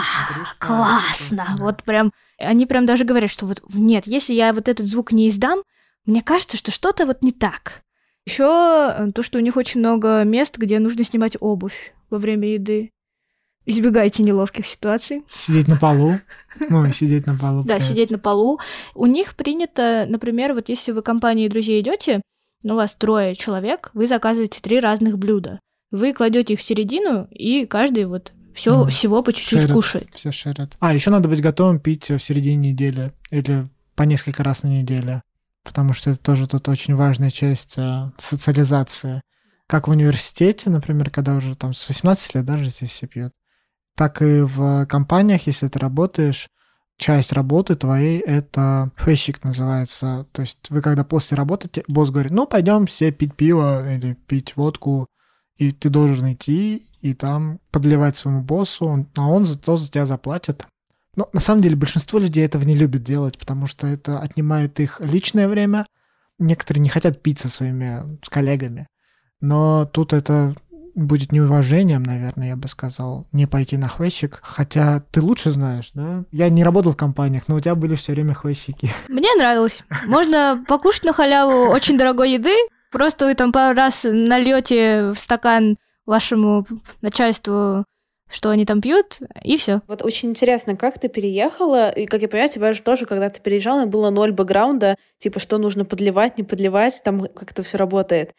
классно!» 0.58 1.46
Вот 1.60 1.84
прям, 1.84 2.12
они 2.40 2.66
прям 2.66 2.88
даже 2.88 3.06
говорят, 3.06 3.30
что 3.30 3.46
вот 3.46 3.62
нет, 3.74 4.08
если 4.08 4.34
я 4.34 4.52
вот 4.52 4.68
этот 4.68 4.88
звук 4.88 5.12
не 5.12 5.28
издам, 5.30 5.62
мне 6.06 6.24
кажется, 6.24 6.58
что 6.58 6.72
что-то 6.72 7.06
вот 7.06 7.22
не 7.22 7.32
так. 7.32 7.84
Еще 8.26 8.44
э, 8.44 9.12
то, 9.14 9.22
что 9.22 9.38
у 9.38 9.42
них 9.42 9.56
очень 9.56 9.80
много 9.80 10.24
мест, 10.24 10.58
где 10.58 10.80
нужно 10.80 11.04
снимать 11.04 11.38
обувь 11.40 11.94
во 12.10 12.18
время 12.18 12.54
еды. 12.54 12.92
Избегайте 13.68 14.24
неловких 14.24 14.66
ситуаций. 14.66 15.24
Сидеть 15.36 15.68
на 15.68 15.78
полу. 15.78 16.16
Ну, 16.70 16.92
сидеть 16.92 17.28
на 17.28 17.38
полу. 17.38 17.64
Да, 17.64 17.78
сидеть 17.78 18.10
на 18.10 18.18
полу. 18.18 18.60
У 18.96 19.06
них 19.06 19.36
принято, 19.36 20.08
например, 20.10 20.54
вот 20.54 20.70
если 20.70 20.92
вы 20.92 21.04
компанией 21.04 21.50
друзей 21.50 21.82
идете, 21.82 22.22
ну, 22.64 22.74
у 22.74 22.78
вас 22.78 22.96
трое 22.96 23.36
человек, 23.36 23.92
вы 23.94 24.08
заказываете 24.08 24.62
три 24.62 24.80
разных 24.80 25.18
блюда. 25.18 25.60
Вы 25.92 26.14
кладете 26.14 26.54
их 26.54 26.60
в 26.60 26.64
середину, 26.64 27.28
и 27.32 27.66
каждый 27.66 28.06
вот 28.06 28.34
все, 28.54 28.84
mm. 28.84 28.90
всего 28.90 29.24
по 29.24 29.34
чуть-чуть 29.34 29.62
шерят, 29.62 29.74
кушает. 29.74 30.10
Все 30.14 30.32
шерят. 30.32 30.76
А, 30.80 30.94
еще 30.94 31.10
надо 31.10 31.28
быть 31.28 31.42
готовым 31.42 31.80
пить 31.80 32.10
в 32.10 32.20
середине 32.20 32.72
недели 32.72 33.14
или 33.30 33.68
по 33.96 34.04
несколько 34.04 34.44
раз 34.44 34.64
на 34.64 34.68
неделю, 34.68 35.22
потому 35.64 35.94
что 35.94 36.12
это 36.12 36.20
тоже 36.20 36.48
тут 36.48 36.68
очень 36.70 36.96
важная 36.96 37.30
часть 37.30 37.78
э, 37.78 38.12
социализации. 38.18 39.22
Как 39.68 39.88
в 39.88 39.92
университете, 39.92 40.70
например, 40.70 41.10
когда 41.10 41.36
уже 41.36 41.56
там 41.56 41.74
с 41.74 41.88
18 41.88 42.36
лет 42.36 42.46
даже 42.46 42.70
здесь 42.70 42.92
все 42.92 43.08
пьют, 43.08 43.34
так 43.96 44.22
и 44.22 44.42
в 44.42 44.86
компаниях, 44.86 45.48
если 45.48 45.68
ты 45.68 45.80
работаешь, 45.80 46.50
часть 47.02 47.34
работы 47.34 47.76
твоей 47.76 48.20
это 48.20 48.92
фэщик 48.96 49.44
называется. 49.44 50.28
То 50.32 50.44
есть 50.44 50.70
вы 50.70 50.82
когда 50.82 51.04
после 51.04 51.36
работы 51.36 51.84
босс 51.88 52.12
говорит, 52.12 52.32
ну 52.32 52.46
пойдем 52.46 52.86
все 52.86 53.12
пить 53.12 53.36
пиво 53.36 53.94
или 53.94 54.14
пить 54.14 54.56
водку, 54.56 55.08
и 55.58 55.72
ты 55.72 55.90
должен 55.90 56.32
идти 56.32 56.86
и 57.02 57.14
там 57.14 57.60
подливать 57.72 58.16
своему 58.16 58.42
боссу, 58.42 59.08
а 59.16 59.28
он 59.28 59.46
за 59.46 59.58
то 59.58 59.78
за 59.78 59.90
тебя 59.90 60.06
заплатит. 60.06 60.66
Но 61.16 61.28
на 61.34 61.42
самом 61.42 61.62
деле 61.62 61.76
большинство 61.76 62.20
людей 62.20 62.46
этого 62.46 62.64
не 62.64 62.76
любит 62.76 63.04
делать, 63.04 63.38
потому 63.38 63.68
что 63.68 63.88
это 63.88 64.20
отнимает 64.20 64.80
их 64.80 65.02
личное 65.02 65.50
время. 65.50 65.88
Некоторые 66.38 66.82
не 66.82 66.90
хотят 66.90 67.22
пить 67.22 67.40
со 67.40 67.50
своими 67.50 68.20
коллегами. 68.30 68.88
Но 69.42 69.86
тут 69.86 70.14
это 70.14 70.56
будет 70.96 71.32
неуважением, 71.32 72.04
наверное, 72.04 72.50
я 72.50 72.56
бы 72.56 72.68
сказал, 72.68 73.26
не 73.32 73.46
пойти 73.46 73.78
на 73.78 73.88
хвещик. 73.88 74.40
Хотя 74.44 75.04
ты 75.12 75.22
лучше 75.22 75.52
знаешь, 75.52 75.92
да? 75.94 76.24
Я 76.32 76.50
не 76.50 76.64
работал 76.64 76.94
в 76.94 76.98
компаниях, 76.98 77.48
но 77.48 77.56
у 77.56 77.60
тебя 77.60 77.76
были 77.76 77.96
все 77.96 78.14
время 78.14 78.34
хвещики. 78.34 78.92
Мне 79.08 79.30
нравилось. 79.38 79.80
Можно 80.06 80.64
покушать 80.68 81.04
на 81.04 81.14
халяву 81.14 81.70
очень 81.72 81.98
дорогой 81.98 82.34
еды. 82.34 82.56
Просто 82.92 83.26
вы 83.26 83.36
там 83.36 83.52
пару 83.52 83.76
раз 83.76 84.02
нальете 84.04 85.12
в 85.12 85.16
стакан 85.16 85.78
вашему 86.06 86.68
начальству 87.02 87.86
что 88.32 88.50
они 88.50 88.66
там 88.66 88.82
пьют, 88.82 89.20
и 89.44 89.58
все. 89.58 89.82
Вот 89.88 90.04
очень 90.04 90.30
интересно, 90.30 90.76
как 90.78 91.00
ты 91.00 91.10
переехала, 91.10 91.90
и, 91.90 92.06
как 92.06 92.22
я 92.22 92.30
понимаю, 92.30 92.50
тебя 92.50 92.74
же 92.74 92.82
тоже, 92.82 93.06
когда 93.06 93.30
ты 93.30 93.42
переезжала, 93.42 93.86
было 93.86 94.10
ноль 94.10 94.32
бэкграунда, 94.32 94.96
типа, 95.18 95.40
что 95.40 95.58
нужно 95.58 95.84
подливать, 95.84 96.38
не 96.38 96.44
подливать, 96.44 97.02
там 97.04 97.28
как 97.28 97.52
это 97.52 97.62
все 97.62 97.78
работает. 97.78 98.34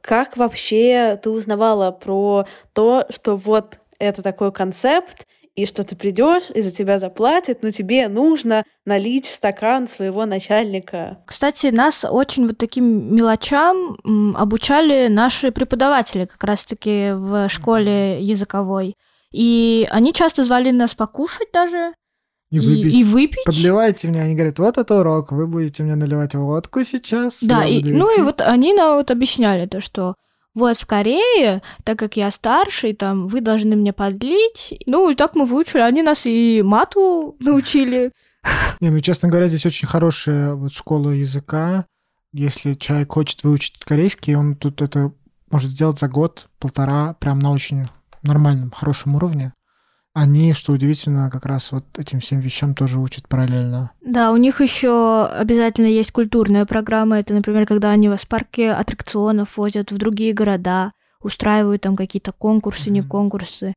Как 0.00 0.36
вообще 0.36 1.18
ты 1.22 1.30
узнавала 1.30 1.90
про 1.90 2.46
то, 2.72 3.06
что 3.10 3.36
вот 3.36 3.78
это 3.98 4.22
такой 4.22 4.52
концепт, 4.52 5.26
и 5.56 5.64
что 5.64 5.84
ты 5.84 5.96
придешь, 5.96 6.50
и 6.54 6.60
за 6.60 6.70
тебя 6.70 6.98
заплатят, 6.98 7.62
но 7.62 7.70
тебе 7.70 8.08
нужно 8.08 8.62
налить 8.84 9.26
в 9.26 9.34
стакан 9.34 9.86
своего 9.88 10.26
начальника. 10.26 11.24
Кстати, 11.26 11.68
нас 11.68 12.04
очень 12.04 12.46
вот 12.46 12.58
таким 12.58 13.16
мелочам 13.16 13.96
обучали 14.36 15.08
наши 15.08 15.50
преподаватели 15.50 16.26
как 16.26 16.44
раз-таки 16.44 17.12
в 17.12 17.48
школе 17.48 18.22
языковой. 18.22 18.96
И 19.32 19.88
они 19.90 20.12
часто 20.12 20.44
звали 20.44 20.70
нас 20.70 20.94
покушать 20.94 21.48
даже. 21.52 21.94
И 22.50 22.60
выпить. 22.60 22.94
И, 22.94 23.00
и 23.00 23.04
выпить. 23.04 23.44
Подливайте 23.44 24.08
мне. 24.08 24.22
Они 24.22 24.34
говорят, 24.34 24.58
вот 24.58 24.78
это 24.78 25.00
урок, 25.00 25.32
вы 25.32 25.46
будете 25.46 25.82
мне 25.82 25.96
наливать 25.96 26.34
водку 26.34 26.84
сейчас. 26.84 27.42
Да, 27.42 27.64
и, 27.64 27.82
ну 27.82 28.16
и 28.16 28.22
вот 28.22 28.40
они 28.40 28.72
нам 28.72 28.96
вот 28.96 29.10
объясняли 29.10 29.66
то, 29.66 29.80
что 29.80 30.14
вот 30.54 30.78
в 30.78 30.86
Корее, 30.86 31.62
так 31.84 31.98
как 31.98 32.16
я 32.16 32.30
старший, 32.30 32.94
там, 32.94 33.26
вы 33.28 33.40
должны 33.40 33.76
мне 33.76 33.92
подлить. 33.92 34.74
Ну, 34.86 35.10
и 35.10 35.14
так 35.14 35.34
мы 35.34 35.44
выучили. 35.44 35.80
Они 35.80 36.02
нас 36.02 36.22
и 36.24 36.62
мату 36.62 37.36
научили. 37.40 38.12
Не, 38.80 38.90
ну, 38.90 39.00
честно 39.00 39.28
говоря, 39.28 39.48
здесь 39.48 39.66
очень 39.66 39.88
хорошая 39.88 40.54
вот 40.54 40.72
школа 40.72 41.10
языка. 41.10 41.86
Если 42.32 42.74
человек 42.74 43.12
хочет 43.12 43.42
выучить 43.42 43.78
корейский, 43.80 44.34
он 44.34 44.56
тут 44.56 44.82
это 44.82 45.12
может 45.50 45.70
сделать 45.70 45.98
за 45.98 46.08
год, 46.08 46.48
полтора, 46.58 47.14
прям 47.14 47.38
на 47.38 47.50
очень 47.50 47.86
нормальном, 48.22 48.70
хорошем 48.70 49.14
уровне 49.16 49.52
они, 50.16 50.54
что 50.54 50.72
удивительно, 50.72 51.30
как 51.30 51.44
раз 51.44 51.72
вот 51.72 51.84
этим 51.98 52.20
всем 52.20 52.40
вещам 52.40 52.74
тоже 52.74 52.98
учат 52.98 53.28
параллельно. 53.28 53.90
Да, 54.00 54.32
у 54.32 54.38
них 54.38 54.62
еще 54.62 55.26
обязательно 55.26 55.88
есть 55.88 56.10
культурная 56.10 56.64
программа. 56.64 57.18
Это, 57.18 57.34
например, 57.34 57.66
когда 57.66 57.90
они 57.90 58.08
вас 58.08 58.22
в 58.22 58.28
парке 58.28 58.70
аттракционов 58.70 59.58
возят 59.58 59.92
в 59.92 59.98
другие 59.98 60.32
города, 60.32 60.92
устраивают 61.20 61.82
там 61.82 61.96
какие-то 61.96 62.32
конкурсы, 62.32 62.88
mm-hmm. 62.88 62.92
не 62.92 63.02
конкурсы. 63.02 63.74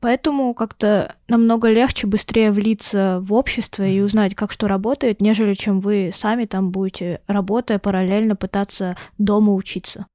Поэтому 0.00 0.54
как-то 0.54 1.14
намного 1.28 1.68
легче 1.68 2.06
быстрее 2.06 2.52
влиться 2.52 3.18
в 3.20 3.34
общество 3.34 3.86
и 3.86 4.00
узнать, 4.00 4.34
как 4.34 4.50
что 4.50 4.68
работает, 4.68 5.20
нежели 5.20 5.52
чем 5.52 5.80
вы 5.80 6.10
сами 6.14 6.46
там 6.46 6.70
будете, 6.70 7.20
работая 7.26 7.78
параллельно, 7.78 8.34
пытаться 8.34 8.96
дома 9.18 9.52
учиться. 9.52 10.06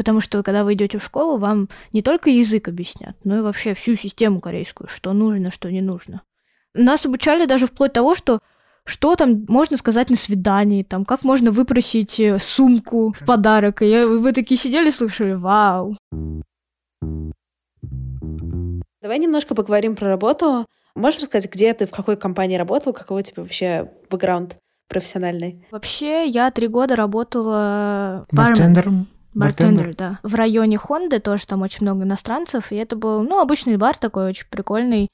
Потому 0.00 0.22
что 0.22 0.42
когда 0.42 0.64
вы 0.64 0.72
идете 0.72 0.96
в 0.96 1.04
школу, 1.04 1.36
вам 1.36 1.68
не 1.92 2.00
только 2.00 2.30
язык 2.30 2.68
объяснят, 2.68 3.14
но 3.22 3.36
и 3.36 3.40
вообще 3.42 3.74
всю 3.74 3.96
систему 3.96 4.40
корейскую, 4.40 4.88
что 4.88 5.12
нужно, 5.12 5.50
что 5.50 5.70
не 5.70 5.82
нужно. 5.82 6.22
Нас 6.72 7.04
обучали 7.04 7.44
даже 7.44 7.66
вплоть 7.66 7.90
до 7.90 7.96
того, 7.96 8.14
что 8.14 8.38
что 8.86 9.14
там 9.14 9.44
можно 9.46 9.76
сказать 9.76 10.08
на 10.08 10.16
свидании, 10.16 10.84
там, 10.84 11.04
как 11.04 11.22
можно 11.22 11.50
выпросить 11.50 12.18
э, 12.18 12.38
сумку 12.38 13.12
в 13.12 13.26
подарок. 13.26 13.82
И 13.82 13.90
я, 13.90 14.06
вы 14.06 14.32
такие 14.32 14.56
сидели, 14.56 14.88
слушали, 14.88 15.34
вау. 15.34 15.98
Давай 19.02 19.18
немножко 19.18 19.54
поговорим 19.54 19.96
про 19.96 20.08
работу. 20.08 20.64
Можешь 20.94 21.20
рассказать, 21.20 21.52
где 21.52 21.74
ты, 21.74 21.86
в 21.86 21.90
какой 21.90 22.16
компании 22.16 22.56
работал, 22.56 22.94
какой 22.94 23.20
у 23.20 23.22
тебя 23.22 23.42
вообще 23.42 23.92
бэкграунд 24.08 24.56
профессиональный? 24.88 25.62
Вообще, 25.70 26.26
я 26.26 26.50
три 26.50 26.68
года 26.68 26.96
работала 26.96 28.24
барменом. 28.32 29.06
Бартендер, 29.34 29.94
да. 29.94 30.18
В 30.22 30.34
районе 30.34 30.76
Хонды 30.76 31.20
тоже 31.20 31.46
там 31.46 31.62
очень 31.62 31.86
много 31.86 32.02
иностранцев, 32.02 32.72
и 32.72 32.76
это 32.76 32.96
был, 32.96 33.22
ну, 33.22 33.40
обычный 33.40 33.76
бар 33.76 33.96
такой 33.96 34.26
очень 34.26 34.46
прикольный. 34.50 35.08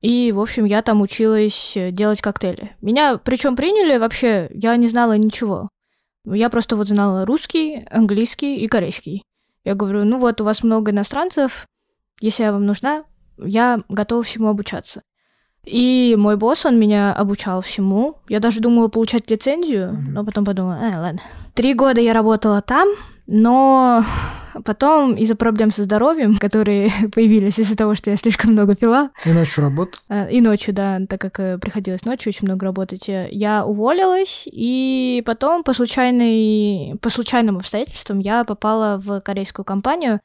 И, 0.00 0.32
в 0.32 0.40
общем, 0.40 0.64
я 0.64 0.80
там 0.80 1.02
училась 1.02 1.76
делать 1.90 2.22
коктейли. 2.22 2.74
Меня 2.80 3.18
причем 3.18 3.54
приняли 3.54 3.98
вообще, 3.98 4.48
я 4.54 4.74
не 4.76 4.88
знала 4.88 5.18
ничего. 5.18 5.68
Я 6.24 6.48
просто 6.48 6.76
вот 6.76 6.88
знала 6.88 7.26
русский, 7.26 7.86
английский 7.90 8.56
и 8.56 8.68
корейский. 8.68 9.24
Я 9.64 9.74
говорю, 9.74 10.04
ну 10.04 10.18
вот, 10.18 10.40
у 10.40 10.44
вас 10.44 10.62
много 10.62 10.90
иностранцев, 10.90 11.66
если 12.20 12.44
я 12.44 12.52
вам 12.52 12.64
нужна, 12.64 13.04
я 13.36 13.82
готова 13.88 14.22
всему 14.22 14.48
обучаться. 14.48 15.02
И 15.64 16.14
мой 16.18 16.36
босс, 16.36 16.64
он 16.64 16.78
меня 16.78 17.12
обучал 17.12 17.60
всему. 17.60 18.16
Я 18.28 18.40
даже 18.40 18.60
думала 18.60 18.88
получать 18.88 19.30
лицензию, 19.30 20.02
но 20.08 20.24
потом 20.24 20.44
подумала, 20.44 20.78
э, 20.80 20.98
ладно. 20.98 21.20
Три 21.54 21.74
года 21.74 22.00
я 22.00 22.14
работала 22.14 22.62
там, 22.62 22.88
но 23.30 24.04
потом 24.64 25.14
из-за 25.14 25.36
проблем 25.36 25.70
со 25.70 25.84
здоровьем, 25.84 26.36
которые 26.36 26.92
появились 27.14 27.58
из-за 27.60 27.76
того, 27.76 27.94
что 27.94 28.10
я 28.10 28.16
слишком 28.16 28.52
много 28.52 28.74
пила. 28.74 29.10
И 29.24 29.32
ночью 29.32 29.62
работал? 29.62 30.00
Э, 30.08 30.30
и 30.30 30.40
ночью, 30.40 30.74
да, 30.74 30.98
так 31.08 31.20
как 31.20 31.38
э, 31.38 31.58
приходилось 31.58 32.04
ночью 32.04 32.30
очень 32.30 32.48
много 32.48 32.66
работать. 32.66 33.08
Э, 33.08 33.28
я 33.30 33.64
уволилась, 33.64 34.48
и 34.50 35.22
потом 35.24 35.62
по, 35.62 35.72
случайной, 35.72 36.98
по 37.00 37.08
случайным 37.08 37.58
обстоятельствам 37.58 38.18
я 38.18 38.42
попала 38.44 38.98
в 38.98 39.20
корейскую 39.20 39.64
компанию. 39.64 40.20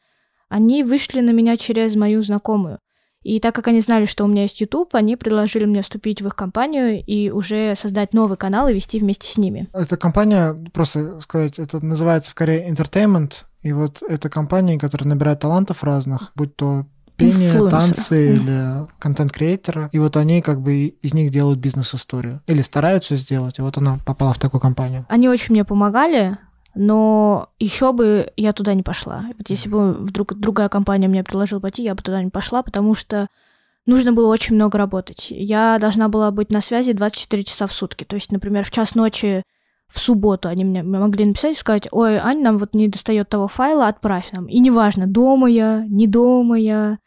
Они 0.49 0.83
вышли 0.83 1.21
на 1.21 1.29
меня 1.29 1.57
через 1.57 1.95
мою 1.95 2.23
знакомую. 2.23 2.79
И 3.25 3.39
так 3.39 3.55
как 3.55 3.67
они 3.67 3.81
знали, 3.81 4.05
что 4.05 4.23
у 4.23 4.27
меня 4.27 4.43
есть 4.43 4.61
YouTube, 4.61 4.93
они 4.93 5.15
предложили 5.15 5.65
мне 5.65 5.81
вступить 5.81 6.21
в 6.21 6.27
их 6.27 6.35
компанию 6.35 7.03
и 7.03 7.31
уже 7.31 7.73
создать 7.75 8.13
новый 8.13 8.37
канал 8.37 8.67
и 8.67 8.73
вести 8.75 8.99
вместе 8.99 9.27
с 9.27 9.35
ними. 9.35 9.67
Эта 9.73 9.97
компания, 9.97 10.53
просто 10.71 11.19
сказать, 11.21 11.57
это 11.57 11.83
называется 11.83 12.29
в 12.29 12.35
Корее 12.35 12.69
Entertainment, 12.69 13.33
и 13.63 13.73
вот 13.73 14.03
это 14.07 14.29
компания, 14.29 14.77
которая 14.77 15.09
набирает 15.09 15.39
талантов 15.39 15.83
разных, 15.83 16.33
будь 16.35 16.55
то 16.55 16.85
пение, 17.17 17.51
Influencer. 17.51 17.69
танцы 17.71 18.15
mm. 18.15 18.35
или 18.35 18.87
контент-креатора. 18.99 19.89
И 19.91 19.97
вот 19.97 20.17
они 20.17 20.41
как 20.41 20.61
бы 20.61 20.85
из 21.01 21.13
них 21.15 21.31
делают 21.31 21.59
бизнес-историю. 21.59 22.41
Или 22.45 22.61
стараются 22.61 23.15
сделать, 23.17 23.57
и 23.57 23.63
вот 23.63 23.77
она 23.79 23.97
попала 24.05 24.33
в 24.33 24.39
такую 24.39 24.61
компанию. 24.61 25.05
Они 25.09 25.29
очень 25.29 25.53
мне 25.53 25.65
помогали, 25.65 26.37
но 26.75 27.49
еще 27.57 27.93
бы 27.93 28.31
я 28.35 28.51
туда 28.51 28.73
не 28.73 28.83
пошла. 28.83 29.25
Вот 29.37 29.49
если 29.49 29.69
бы 29.69 29.93
вдруг 29.93 30.33
другая 30.35 30.69
компания 30.69 31.07
мне 31.07 31.23
предложила 31.23 31.59
пойти, 31.59 31.83
я 31.83 31.95
бы 31.95 32.03
туда 32.03 32.21
не 32.21 32.29
пошла, 32.29 32.61
потому 32.61 32.93
что 32.95 33.27
нужно 33.85 34.13
было 34.13 34.27
очень 34.27 34.55
много 34.55 34.77
работать. 34.77 35.27
Я 35.29 35.79
должна 35.79 36.09
была 36.09 36.31
быть 36.31 36.51
на 36.51 36.61
связи 36.61 36.93
24 36.93 37.43
часа 37.43 37.67
в 37.67 37.73
сутки. 37.73 38.03
То 38.03 38.15
есть, 38.15 38.31
например, 38.31 38.65
в 38.65 38.71
час 38.71 38.93
ночи 38.95 39.43
в 39.87 39.99
субботу 39.99 40.49
они 40.49 40.65
мне 40.65 40.83
могли 40.83 41.25
написать 41.25 41.55
и 41.55 41.59
сказать, 41.59 41.87
ой, 41.91 42.17
Ань, 42.17 42.41
нам 42.41 42.57
вот 42.57 42.73
не 42.73 42.87
достает 42.87 43.29
того 43.29 43.47
файла, 43.47 43.87
отправь 43.87 44.31
нам. 44.33 44.47
И 44.47 44.59
неважно, 44.59 45.07
дома 45.07 45.49
я, 45.49 45.85
не 45.87 46.07
дома 46.07 46.59
я. 46.59 46.99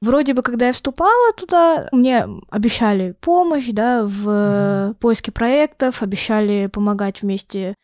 Вроде 0.00 0.32
бы, 0.34 0.42
когда 0.42 0.66
я 0.66 0.72
вступала 0.72 1.32
туда, 1.32 1.88
мне 1.90 2.28
обещали 2.50 3.16
помощь, 3.20 3.68
да, 3.72 4.04
в 4.04 4.28
mm-hmm. 4.28 4.94
поиске 4.94 5.32
проектов, 5.32 6.02
обещали 6.02 6.68
помогать 6.68 7.22
вместе 7.22 7.74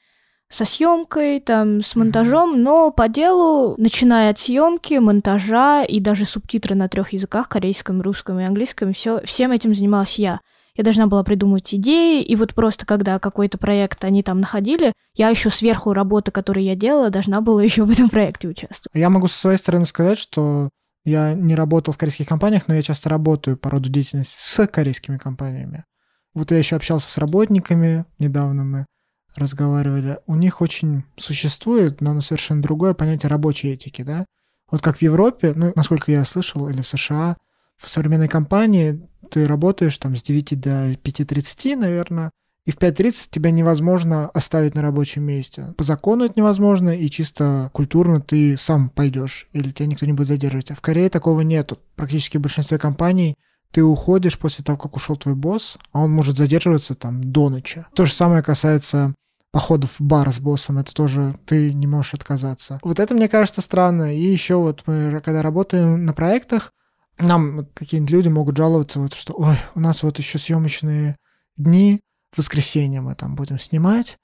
со 0.50 0.64
съемкой, 0.64 1.40
там, 1.40 1.82
с 1.82 1.96
монтажом, 1.96 2.62
но 2.62 2.90
по 2.90 3.08
делу, 3.08 3.74
начиная 3.78 4.30
от 4.30 4.38
съемки, 4.38 4.94
монтажа 4.94 5.82
и 5.82 6.00
даже 6.00 6.24
субтитры 6.24 6.74
на 6.74 6.88
трех 6.88 7.12
языках, 7.12 7.48
корейском, 7.48 8.00
русском 8.00 8.38
и 8.38 8.44
английском, 8.44 8.92
все, 8.92 9.20
всем 9.24 9.52
этим 9.52 9.74
занималась 9.74 10.18
я. 10.18 10.40
Я 10.76 10.82
должна 10.82 11.06
была 11.06 11.22
придумать 11.22 11.72
идеи, 11.72 12.22
и 12.22 12.34
вот 12.34 12.54
просто 12.54 12.84
когда 12.84 13.18
какой-то 13.20 13.58
проект 13.58 14.04
они 14.04 14.22
там 14.22 14.40
находили, 14.40 14.92
я 15.14 15.28
еще 15.28 15.50
сверху 15.50 15.92
работы, 15.92 16.32
которую 16.32 16.64
я 16.64 16.74
делала, 16.74 17.10
должна 17.10 17.40
была 17.40 17.62
еще 17.64 17.84
в 17.84 17.90
этом 17.90 18.08
проекте 18.08 18.48
участвовать. 18.48 18.94
Я 18.94 19.10
могу 19.10 19.28
со 19.28 19.38
своей 19.38 19.58
стороны 19.58 19.84
сказать, 19.84 20.18
что 20.18 20.70
я 21.04 21.34
не 21.34 21.54
работал 21.54 21.92
в 21.92 21.98
корейских 21.98 22.26
компаниях, 22.26 22.66
но 22.66 22.74
я 22.74 22.82
часто 22.82 23.08
работаю 23.08 23.56
по 23.56 23.70
роду 23.70 23.88
деятельности 23.88 24.36
с 24.38 24.66
корейскими 24.66 25.18
компаниями. 25.18 25.84
Вот 26.32 26.50
я 26.50 26.58
еще 26.58 26.76
общался 26.76 27.08
с 27.10 27.18
работниками 27.18 28.04
недавно 28.18 28.64
мы 28.64 28.86
разговаривали, 29.34 30.18
у 30.26 30.34
них 30.36 30.60
очень 30.60 31.04
существует, 31.16 32.00
но 32.00 32.12
оно 32.12 32.20
совершенно 32.20 32.62
другое 32.62 32.94
понятие 32.94 33.30
рабочей 33.30 33.68
этики, 33.68 34.02
да. 34.02 34.24
Вот 34.70 34.82
как 34.82 34.98
в 34.98 35.02
Европе, 35.02 35.52
ну, 35.54 35.72
насколько 35.74 36.10
я 36.10 36.24
слышал, 36.24 36.68
или 36.68 36.82
в 36.82 36.86
США, 36.86 37.36
в 37.76 37.88
современной 37.88 38.28
компании 38.28 39.00
ты 39.30 39.46
работаешь 39.46 39.98
там 39.98 40.16
с 40.16 40.22
9 40.22 40.60
до 40.60 40.92
5.30, 40.92 41.76
наверное, 41.76 42.30
и 42.64 42.70
в 42.70 42.78
5.30 42.78 43.28
тебя 43.30 43.50
невозможно 43.50 44.28
оставить 44.30 44.74
на 44.74 44.82
рабочем 44.82 45.22
месте. 45.22 45.74
По 45.76 45.84
закону 45.84 46.24
это 46.24 46.34
невозможно, 46.36 46.90
и 46.90 47.10
чисто 47.10 47.70
культурно 47.74 48.20
ты 48.20 48.56
сам 48.56 48.88
пойдешь, 48.88 49.48
или 49.52 49.70
тебя 49.70 49.86
никто 49.86 50.06
не 50.06 50.14
будет 50.14 50.28
задерживать. 50.28 50.70
А 50.70 50.74
в 50.74 50.80
Корее 50.80 51.10
такого 51.10 51.42
нету. 51.42 51.78
Практически 51.94 52.38
в 52.38 52.40
большинстве 52.40 52.78
компаний 52.78 53.36
ты 53.70 53.82
уходишь 53.82 54.38
после 54.38 54.64
того, 54.64 54.78
как 54.78 54.96
ушел 54.96 55.16
твой 55.16 55.34
босс, 55.34 55.76
а 55.92 56.00
он 56.00 56.12
может 56.12 56.36
задерживаться 56.36 56.94
там 56.94 57.22
до 57.22 57.50
ночи. 57.50 57.84
То 57.92 58.06
же 58.06 58.12
самое 58.12 58.42
касается 58.42 59.14
походов 59.54 60.00
в 60.00 60.02
бар 60.02 60.32
с 60.32 60.40
боссом, 60.40 60.78
это 60.78 60.92
тоже 60.92 61.38
ты 61.46 61.72
не 61.72 61.86
можешь 61.86 62.14
отказаться. 62.14 62.80
Вот 62.82 62.98
это, 62.98 63.14
мне 63.14 63.28
кажется, 63.28 63.60
странно. 63.60 64.12
И 64.12 64.20
еще 64.20 64.56
вот 64.56 64.82
мы, 64.86 65.22
когда 65.24 65.42
работаем 65.42 66.04
на 66.04 66.12
проектах, 66.12 66.72
нам 67.20 67.68
какие-нибудь 67.72 68.10
люди 68.10 68.28
могут 68.28 68.56
жаловаться, 68.56 68.98
вот, 68.98 69.14
что 69.14 69.32
ой, 69.34 69.56
у 69.76 69.80
нас 69.80 70.02
вот 70.02 70.18
еще 70.18 70.40
съемочные 70.40 71.14
дни, 71.56 72.00
в 72.32 72.38
воскресенье 72.38 73.00
мы 73.00 73.14
там 73.14 73.36
будем 73.36 73.60
снимать. 73.60 74.18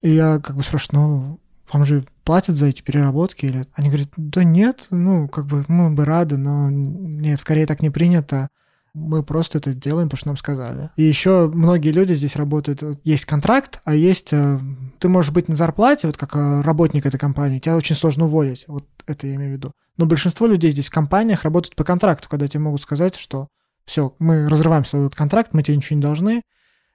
И 0.00 0.10
я 0.10 0.38
как 0.38 0.54
бы 0.54 0.62
спрашиваю, 0.62 1.00
ну, 1.00 1.40
вам 1.72 1.82
же 1.82 2.06
платят 2.22 2.54
за 2.54 2.66
эти 2.66 2.80
переработки? 2.80 3.46
Или... 3.46 3.66
Они 3.74 3.88
говорят, 3.88 4.10
да 4.16 4.44
нет, 4.44 4.86
ну, 4.90 5.26
как 5.26 5.46
бы 5.46 5.64
мы 5.66 5.90
бы 5.90 6.04
рады, 6.04 6.36
но 6.36 6.70
нет, 6.70 7.40
в 7.40 7.44
Корее 7.44 7.66
так 7.66 7.82
не 7.82 7.90
принято. 7.90 8.48
Мы 8.94 9.22
просто 9.22 9.58
это 9.58 9.74
делаем, 9.74 10.08
потому 10.08 10.18
что 10.18 10.28
нам 10.28 10.36
сказали. 10.36 10.90
И 10.96 11.02
еще 11.02 11.48
многие 11.48 11.90
люди 11.90 12.14
здесь 12.14 12.36
работают. 12.36 12.82
Есть 13.04 13.24
контракт, 13.24 13.80
а 13.84 13.94
есть... 13.94 14.32
Э, 14.32 14.58
ты 14.98 15.08
можешь 15.08 15.32
быть 15.32 15.48
на 15.48 15.56
зарплате, 15.56 16.06
вот 16.06 16.16
как 16.16 16.34
э, 16.34 16.60
работник 16.62 17.06
этой 17.06 17.18
компании, 17.18 17.58
тебя 17.58 17.76
очень 17.76 17.96
сложно 17.96 18.24
уволить. 18.24 18.64
Вот 18.68 18.84
это 19.06 19.26
я 19.26 19.34
имею 19.34 19.52
в 19.52 19.54
виду. 19.54 19.72
Но 19.96 20.06
большинство 20.06 20.46
людей 20.46 20.70
здесь 20.70 20.88
в 20.88 20.92
компаниях 20.92 21.44
работают 21.44 21.76
по 21.76 21.84
контракту, 21.84 22.28
когда 22.28 22.48
тебе 22.48 22.60
могут 22.60 22.82
сказать, 22.82 23.16
что 23.16 23.48
все, 23.84 24.14
мы 24.18 24.48
разрываем 24.48 24.84
свой 24.84 25.10
контракт, 25.10 25.50
мы 25.52 25.62
тебе 25.62 25.76
ничего 25.76 25.96
не 25.96 26.02
должны, 26.02 26.42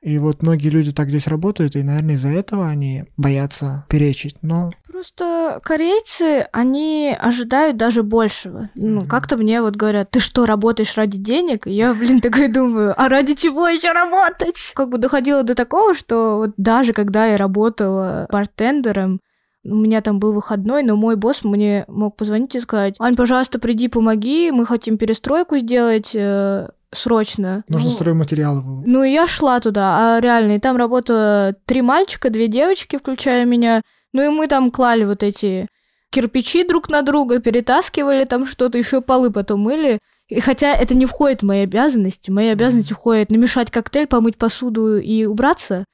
и 0.04 0.18
вот 0.18 0.42
многие 0.42 0.68
люди 0.70 0.92
так 0.92 1.10
здесь 1.10 1.28
работают, 1.28 1.76
и, 1.76 1.84
наверное, 1.84 2.16
из-за 2.16 2.28
этого 2.28 2.68
они 2.68 3.06
боятся 3.16 3.86
перечить. 3.90 4.36
Но 4.42 4.72
Просто 4.94 5.60
корейцы, 5.64 6.48
они 6.52 7.18
ожидают 7.20 7.78
даже 7.78 8.04
большего. 8.04 8.70
Ну, 8.76 9.02
mm-hmm. 9.02 9.08
как-то 9.08 9.38
мне 9.38 9.62
вот 9.62 9.76
говорят, 9.76 10.12
ты 10.12 10.20
что, 10.20 10.46
работаешь 10.46 10.96
ради 10.98 11.18
денег? 11.18 11.66
И 11.66 11.72
я, 11.72 11.94
блин, 11.94 12.22
такой 12.22 12.48
думаю, 12.48 12.94
а 12.96 13.10
ради 13.10 13.34
чего 13.34 13.68
еще 13.68 13.92
работать? 13.92 14.56
Как 14.76 14.90
бы 14.90 15.00
доходило 15.00 15.42
до 15.44 15.56
такого, 15.56 15.96
что 15.96 16.38
вот 16.38 16.52
даже 16.58 16.94
когда 16.94 17.26
я 17.26 17.38
работала 17.38 18.28
бартендером, 18.30 19.20
у 19.66 19.76
меня 19.76 20.02
там 20.02 20.20
был 20.20 20.34
выходной, 20.34 20.84
но 20.84 20.96
мой 20.96 21.16
босс 21.16 21.44
мне 21.44 21.86
мог 21.88 22.18
позвонить 22.18 22.54
и 22.56 22.60
сказать, 22.60 22.96
Ань, 23.00 23.16
пожалуйста, 23.16 23.60
приди, 23.60 23.88
помоги, 23.88 24.52
мы 24.52 24.66
хотим 24.66 24.98
перестройку 24.98 25.58
сделать, 25.58 26.12
э, 26.14 26.68
срочно. 26.96 27.64
Нужно 27.68 27.90
ну, 27.90 27.96
стройматериалы. 27.96 28.64
Ну, 28.86 29.04
и 29.04 29.12
я 29.12 29.28
шла 29.28 29.60
туда, 29.60 30.16
а 30.16 30.20
реально, 30.22 30.54
и 30.54 30.60
там 30.60 30.78
работало 30.78 31.56
три 31.66 31.82
мальчика, 31.82 32.30
две 32.30 32.48
девочки, 32.48 32.98
включая 32.98 33.46
меня. 33.46 33.82
Ну, 34.14 34.22
и 34.22 34.30
мы 34.30 34.48
там 34.48 34.72
клали 34.72 35.06
вот 35.06 35.24
эти 35.24 35.68
кирпичи 36.12 36.66
друг 36.66 36.90
на 36.90 37.02
друга, 37.02 37.40
перетаскивали 37.40 38.26
там 38.26 38.46
что-то, 38.46 38.78
еще 38.78 39.02
полы 39.02 39.32
потом 39.32 39.62
мыли. 39.62 40.00
И 40.30 40.40
хотя 40.40 40.74
это 40.74 40.96
не 40.96 41.06
входит 41.06 41.42
в 41.42 41.46
мои 41.46 41.60
обязанности, 41.62 42.32
мои 42.32 42.48
обязанности 42.50 42.94
входит 42.94 43.30
намешать 43.30 43.72
коктейль, 43.72 44.08
помыть 44.08 44.38
посуду 44.38 44.98
и 44.98 45.26
убраться, 45.26 45.86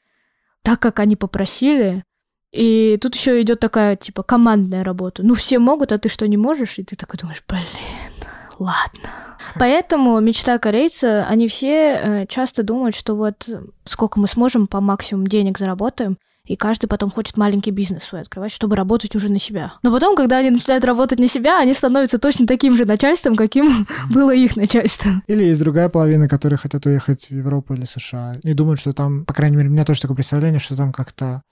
так 0.61 0.79
как 0.79 0.99
они 0.99 1.15
попросили. 1.15 2.03
И 2.51 2.97
тут 3.01 3.15
еще 3.15 3.41
идет 3.41 3.59
такая, 3.59 3.95
типа, 3.95 4.23
командная 4.23 4.83
работа. 4.83 5.23
Ну, 5.23 5.35
все 5.35 5.59
могут, 5.59 5.91
а 5.91 5.99
ты 5.99 6.09
что, 6.09 6.27
не 6.27 6.37
можешь? 6.37 6.79
И 6.79 6.83
ты 6.83 6.95
такой 6.95 7.19
думаешь, 7.19 7.43
блин, 7.47 7.63
ладно. 8.59 9.09
Поэтому 9.55 10.19
мечта 10.19 10.57
корейца, 10.59 11.25
они 11.25 11.47
все 11.47 11.69
э, 11.71 12.25
часто 12.27 12.63
думают, 12.63 12.95
что 12.95 13.15
вот 13.15 13.49
сколько 13.85 14.19
мы 14.19 14.27
сможем 14.27 14.67
по 14.67 14.79
максимуму 14.81 15.27
денег 15.27 15.57
заработаем, 15.57 16.17
и 16.49 16.55
каждый 16.55 16.87
потом 16.87 17.11
хочет 17.11 17.37
маленький 17.37 17.69
бизнес 17.69 18.03
свой 18.03 18.21
открывать, 18.21 18.51
чтобы 18.51 18.75
работать 18.75 19.15
уже 19.15 19.31
на 19.31 19.39
себя. 19.39 19.73
Но 19.83 19.91
потом, 19.91 20.15
когда 20.15 20.37
они 20.39 20.49
начинают 20.49 20.83
работать 20.83 21.19
на 21.19 21.27
себя, 21.27 21.59
они 21.59 21.73
становятся 21.73 22.17
точно 22.17 22.47
таким 22.47 22.75
же 22.75 22.85
начальством, 22.85 23.35
каким 23.35 23.87
было 24.09 24.33
их 24.33 24.55
начальство. 24.55 25.11
Или 25.27 25.43
есть 25.43 25.59
другая 25.59 25.89
половина, 25.89 26.27
которые 26.27 26.57
хотят 26.57 26.85
уехать 26.87 27.27
в 27.29 27.35
Европу 27.35 27.75
или 27.75 27.85
США 27.85 28.39
и 28.41 28.53
думают, 28.53 28.79
что 28.79 28.93
там, 28.93 29.25
по 29.25 29.33
крайней 29.33 29.57
мере, 29.57 29.69
у 29.69 29.71
меня 29.71 29.85
тоже 29.85 30.01
такое 30.01 30.15
представление, 30.15 30.59
что 30.59 30.75
там 30.75 30.91
как-то 30.91 31.43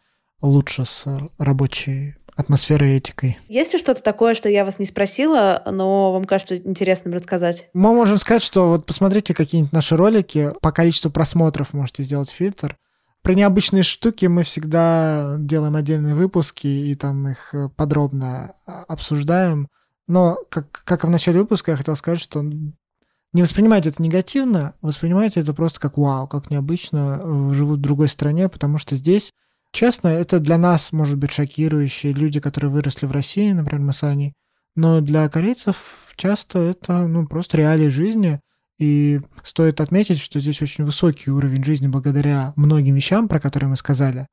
лучше 0.41 0.84
с 0.86 1.06
рабочей 1.38 2.15
атмосферой 2.38 2.91
и 2.91 2.97
этикой. 2.97 3.39
Есть 3.50 3.73
ли 3.73 3.80
что-то 3.80 4.02
такое, 4.02 4.36
что 4.36 4.47
я 4.47 4.63
вас 4.63 4.80
не 4.80 4.86
спросила, 4.86 5.63
но 5.65 6.13
вам 6.13 6.26
кажется 6.26 6.56
интересным 6.56 7.13
рассказать? 7.13 7.67
Мы 7.73 7.93
можем 7.93 8.17
сказать, 8.19 8.43
что 8.43 8.69
вот 8.69 8.86
посмотрите 8.86 9.34
какие-нибудь 9.34 9.73
наши 9.73 9.97
ролики, 9.97 10.54
по 10.62 10.71
количеству 10.71 11.12
просмотров 11.12 11.73
можете 11.73 12.04
сделать 12.04 12.30
фильтр. 12.30 12.78
Про 13.23 13.34
необычные 13.34 13.84
штуки 13.84 14.28
мы 14.28 14.43
всегда 14.43 15.36
делаем 15.39 15.76
отдельные 15.76 16.15
выпуски 16.15 16.67
и 16.67 16.95
там 16.95 17.28
их 17.28 17.54
э, 17.54 17.67
подробно 17.76 18.54
а, 18.65 18.84
обсуждаем. 18.88 19.67
Но, 20.08 20.38
как, 20.50 20.84
как 20.86 21.04
и 21.04 21.08
в 21.08 21.10
начале 21.10 21.39
выпуска, 21.39 21.71
я 21.71 21.78
хотел 21.78 21.95
сказать, 21.97 22.21
что 22.21 22.41
не 22.41 23.41
воспринимайте 23.41 23.89
это 23.89 24.02
негативно, 24.02 24.76
воспринимайте 24.82 25.41
это 25.41 25.54
просто 25.54 25.80
как 25.80 25.97
вау, 25.97 26.28
как 26.28 26.50
необычно 26.50 27.19
э, 27.21 27.54
живут 27.54 27.80
в 27.80 27.82
другой 27.82 28.08
стране, 28.08 28.47
потому 28.47 28.78
что 28.78 28.95
здесь 28.95 29.32
Честно, 29.78 30.08
это 30.08 30.40
для 30.40 30.58
нас 30.58 30.92
может 30.92 31.20
быть 31.20 31.30
шокирующе, 31.30 32.12
люди, 32.12 32.40
которые 32.40 32.72
выросли 32.72 33.06
в 33.06 33.12
России, 33.12 33.52
например, 33.52 33.86
мы 33.86 33.94
с 33.94 34.02
Аней, 34.02 34.34
но 34.74 35.02
для 35.02 35.30
корейцев 35.30 36.00
часто 36.16 36.58
это 36.58 37.06
ну, 37.06 37.28
просто 37.28 37.58
реалии 37.58 37.90
жизни, 37.90 38.40
и 38.80 39.22
стоит 39.44 39.80
отметить, 39.80 40.18
что 40.18 40.40
здесь 40.40 40.63
очень 40.63 40.84
высокий 40.84 41.30
уровень 41.30 41.63
жизни 41.63 41.86
благодаря 41.86 42.54
многим 42.56 42.96
вещам, 42.96 43.28
про 43.28 43.40
которые 43.40 43.70
мы 43.70 43.78
сказали. 43.78 44.26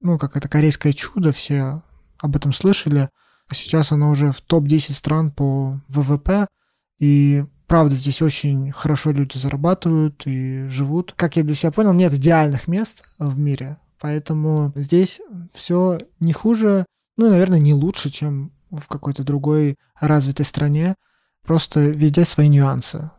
Ну, 0.00 0.16
как 0.18 0.34
это 0.34 0.48
корейское 0.48 0.94
чудо, 0.94 1.34
все 1.34 1.82
об 2.16 2.34
этом 2.34 2.54
слышали. 2.54 3.10
Сейчас 3.52 3.92
оно 3.92 4.08
уже 4.08 4.32
в 4.32 4.40
топ-10 4.40 4.94
стран 4.94 5.30
по 5.30 5.78
ВВП, 5.88 6.46
и 6.98 7.44
правда, 7.66 7.94
здесь 7.94 8.22
очень 8.22 8.72
хорошо 8.72 9.10
люди 9.10 9.36
зарабатывают 9.36 10.22
и 10.24 10.66
живут. 10.68 11.12
Как 11.18 11.36
я 11.36 11.42
для 11.42 11.54
себя 11.54 11.70
понял, 11.70 11.92
нет 11.92 12.14
идеальных 12.14 12.66
мест 12.66 13.04
в 13.18 13.38
мире, 13.38 13.76
Поэтому 14.00 14.72
здесь 14.74 15.20
все 15.54 16.00
не 16.20 16.32
хуже, 16.32 16.84
ну, 17.16 17.30
наверное, 17.30 17.58
не 17.58 17.74
лучше, 17.74 18.10
чем 18.10 18.52
в 18.70 18.86
какой-то 18.88 19.24
другой 19.24 19.76
развитой 19.98 20.44
стране, 20.44 20.96
просто 21.42 21.80
везде 21.80 22.24
свои 22.24 22.48
нюансы. 22.48 23.10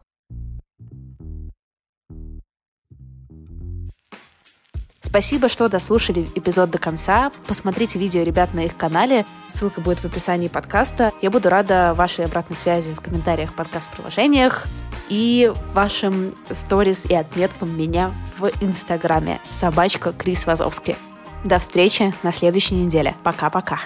Спасибо, 5.07 5.47
что 5.47 5.69
дослушали 5.69 6.27
эпизод 6.35 6.69
до 6.69 6.79
конца. 6.79 7.31
Посмотрите 7.47 7.97
видео 7.97 8.23
ребят 8.23 8.53
на 8.53 8.65
их 8.65 8.75
канале. 8.75 9.25
Ссылка 9.47 9.79
будет 9.79 9.99
в 9.99 10.05
описании 10.05 10.49
подкаста. 10.49 11.13
Я 11.21 11.31
буду 11.31 11.47
рада 11.47 11.93
вашей 11.95 12.25
обратной 12.25 12.57
связи 12.57 12.93
в 12.93 12.99
комментариях, 12.99 13.55
подкаст-приложениях 13.55 14.67
и 15.07 15.53
вашим 15.71 16.35
сторис 16.51 17.05
и 17.05 17.15
отметкам 17.15 17.75
меня 17.75 18.13
в 18.37 18.51
Инстаграме. 18.59 19.39
Собачка 19.49 20.11
Крис 20.11 20.45
Вазовский. 20.45 20.97
До 21.45 21.57
встречи 21.59 22.13
на 22.21 22.33
следующей 22.33 22.75
неделе. 22.75 23.15
Пока-пока. 23.23 23.79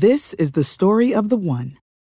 This 0.00 0.34
is 0.38 0.52
the 0.52 0.64
story 0.64 1.12
of 1.12 1.28
the 1.28 1.38
one. 1.38 1.83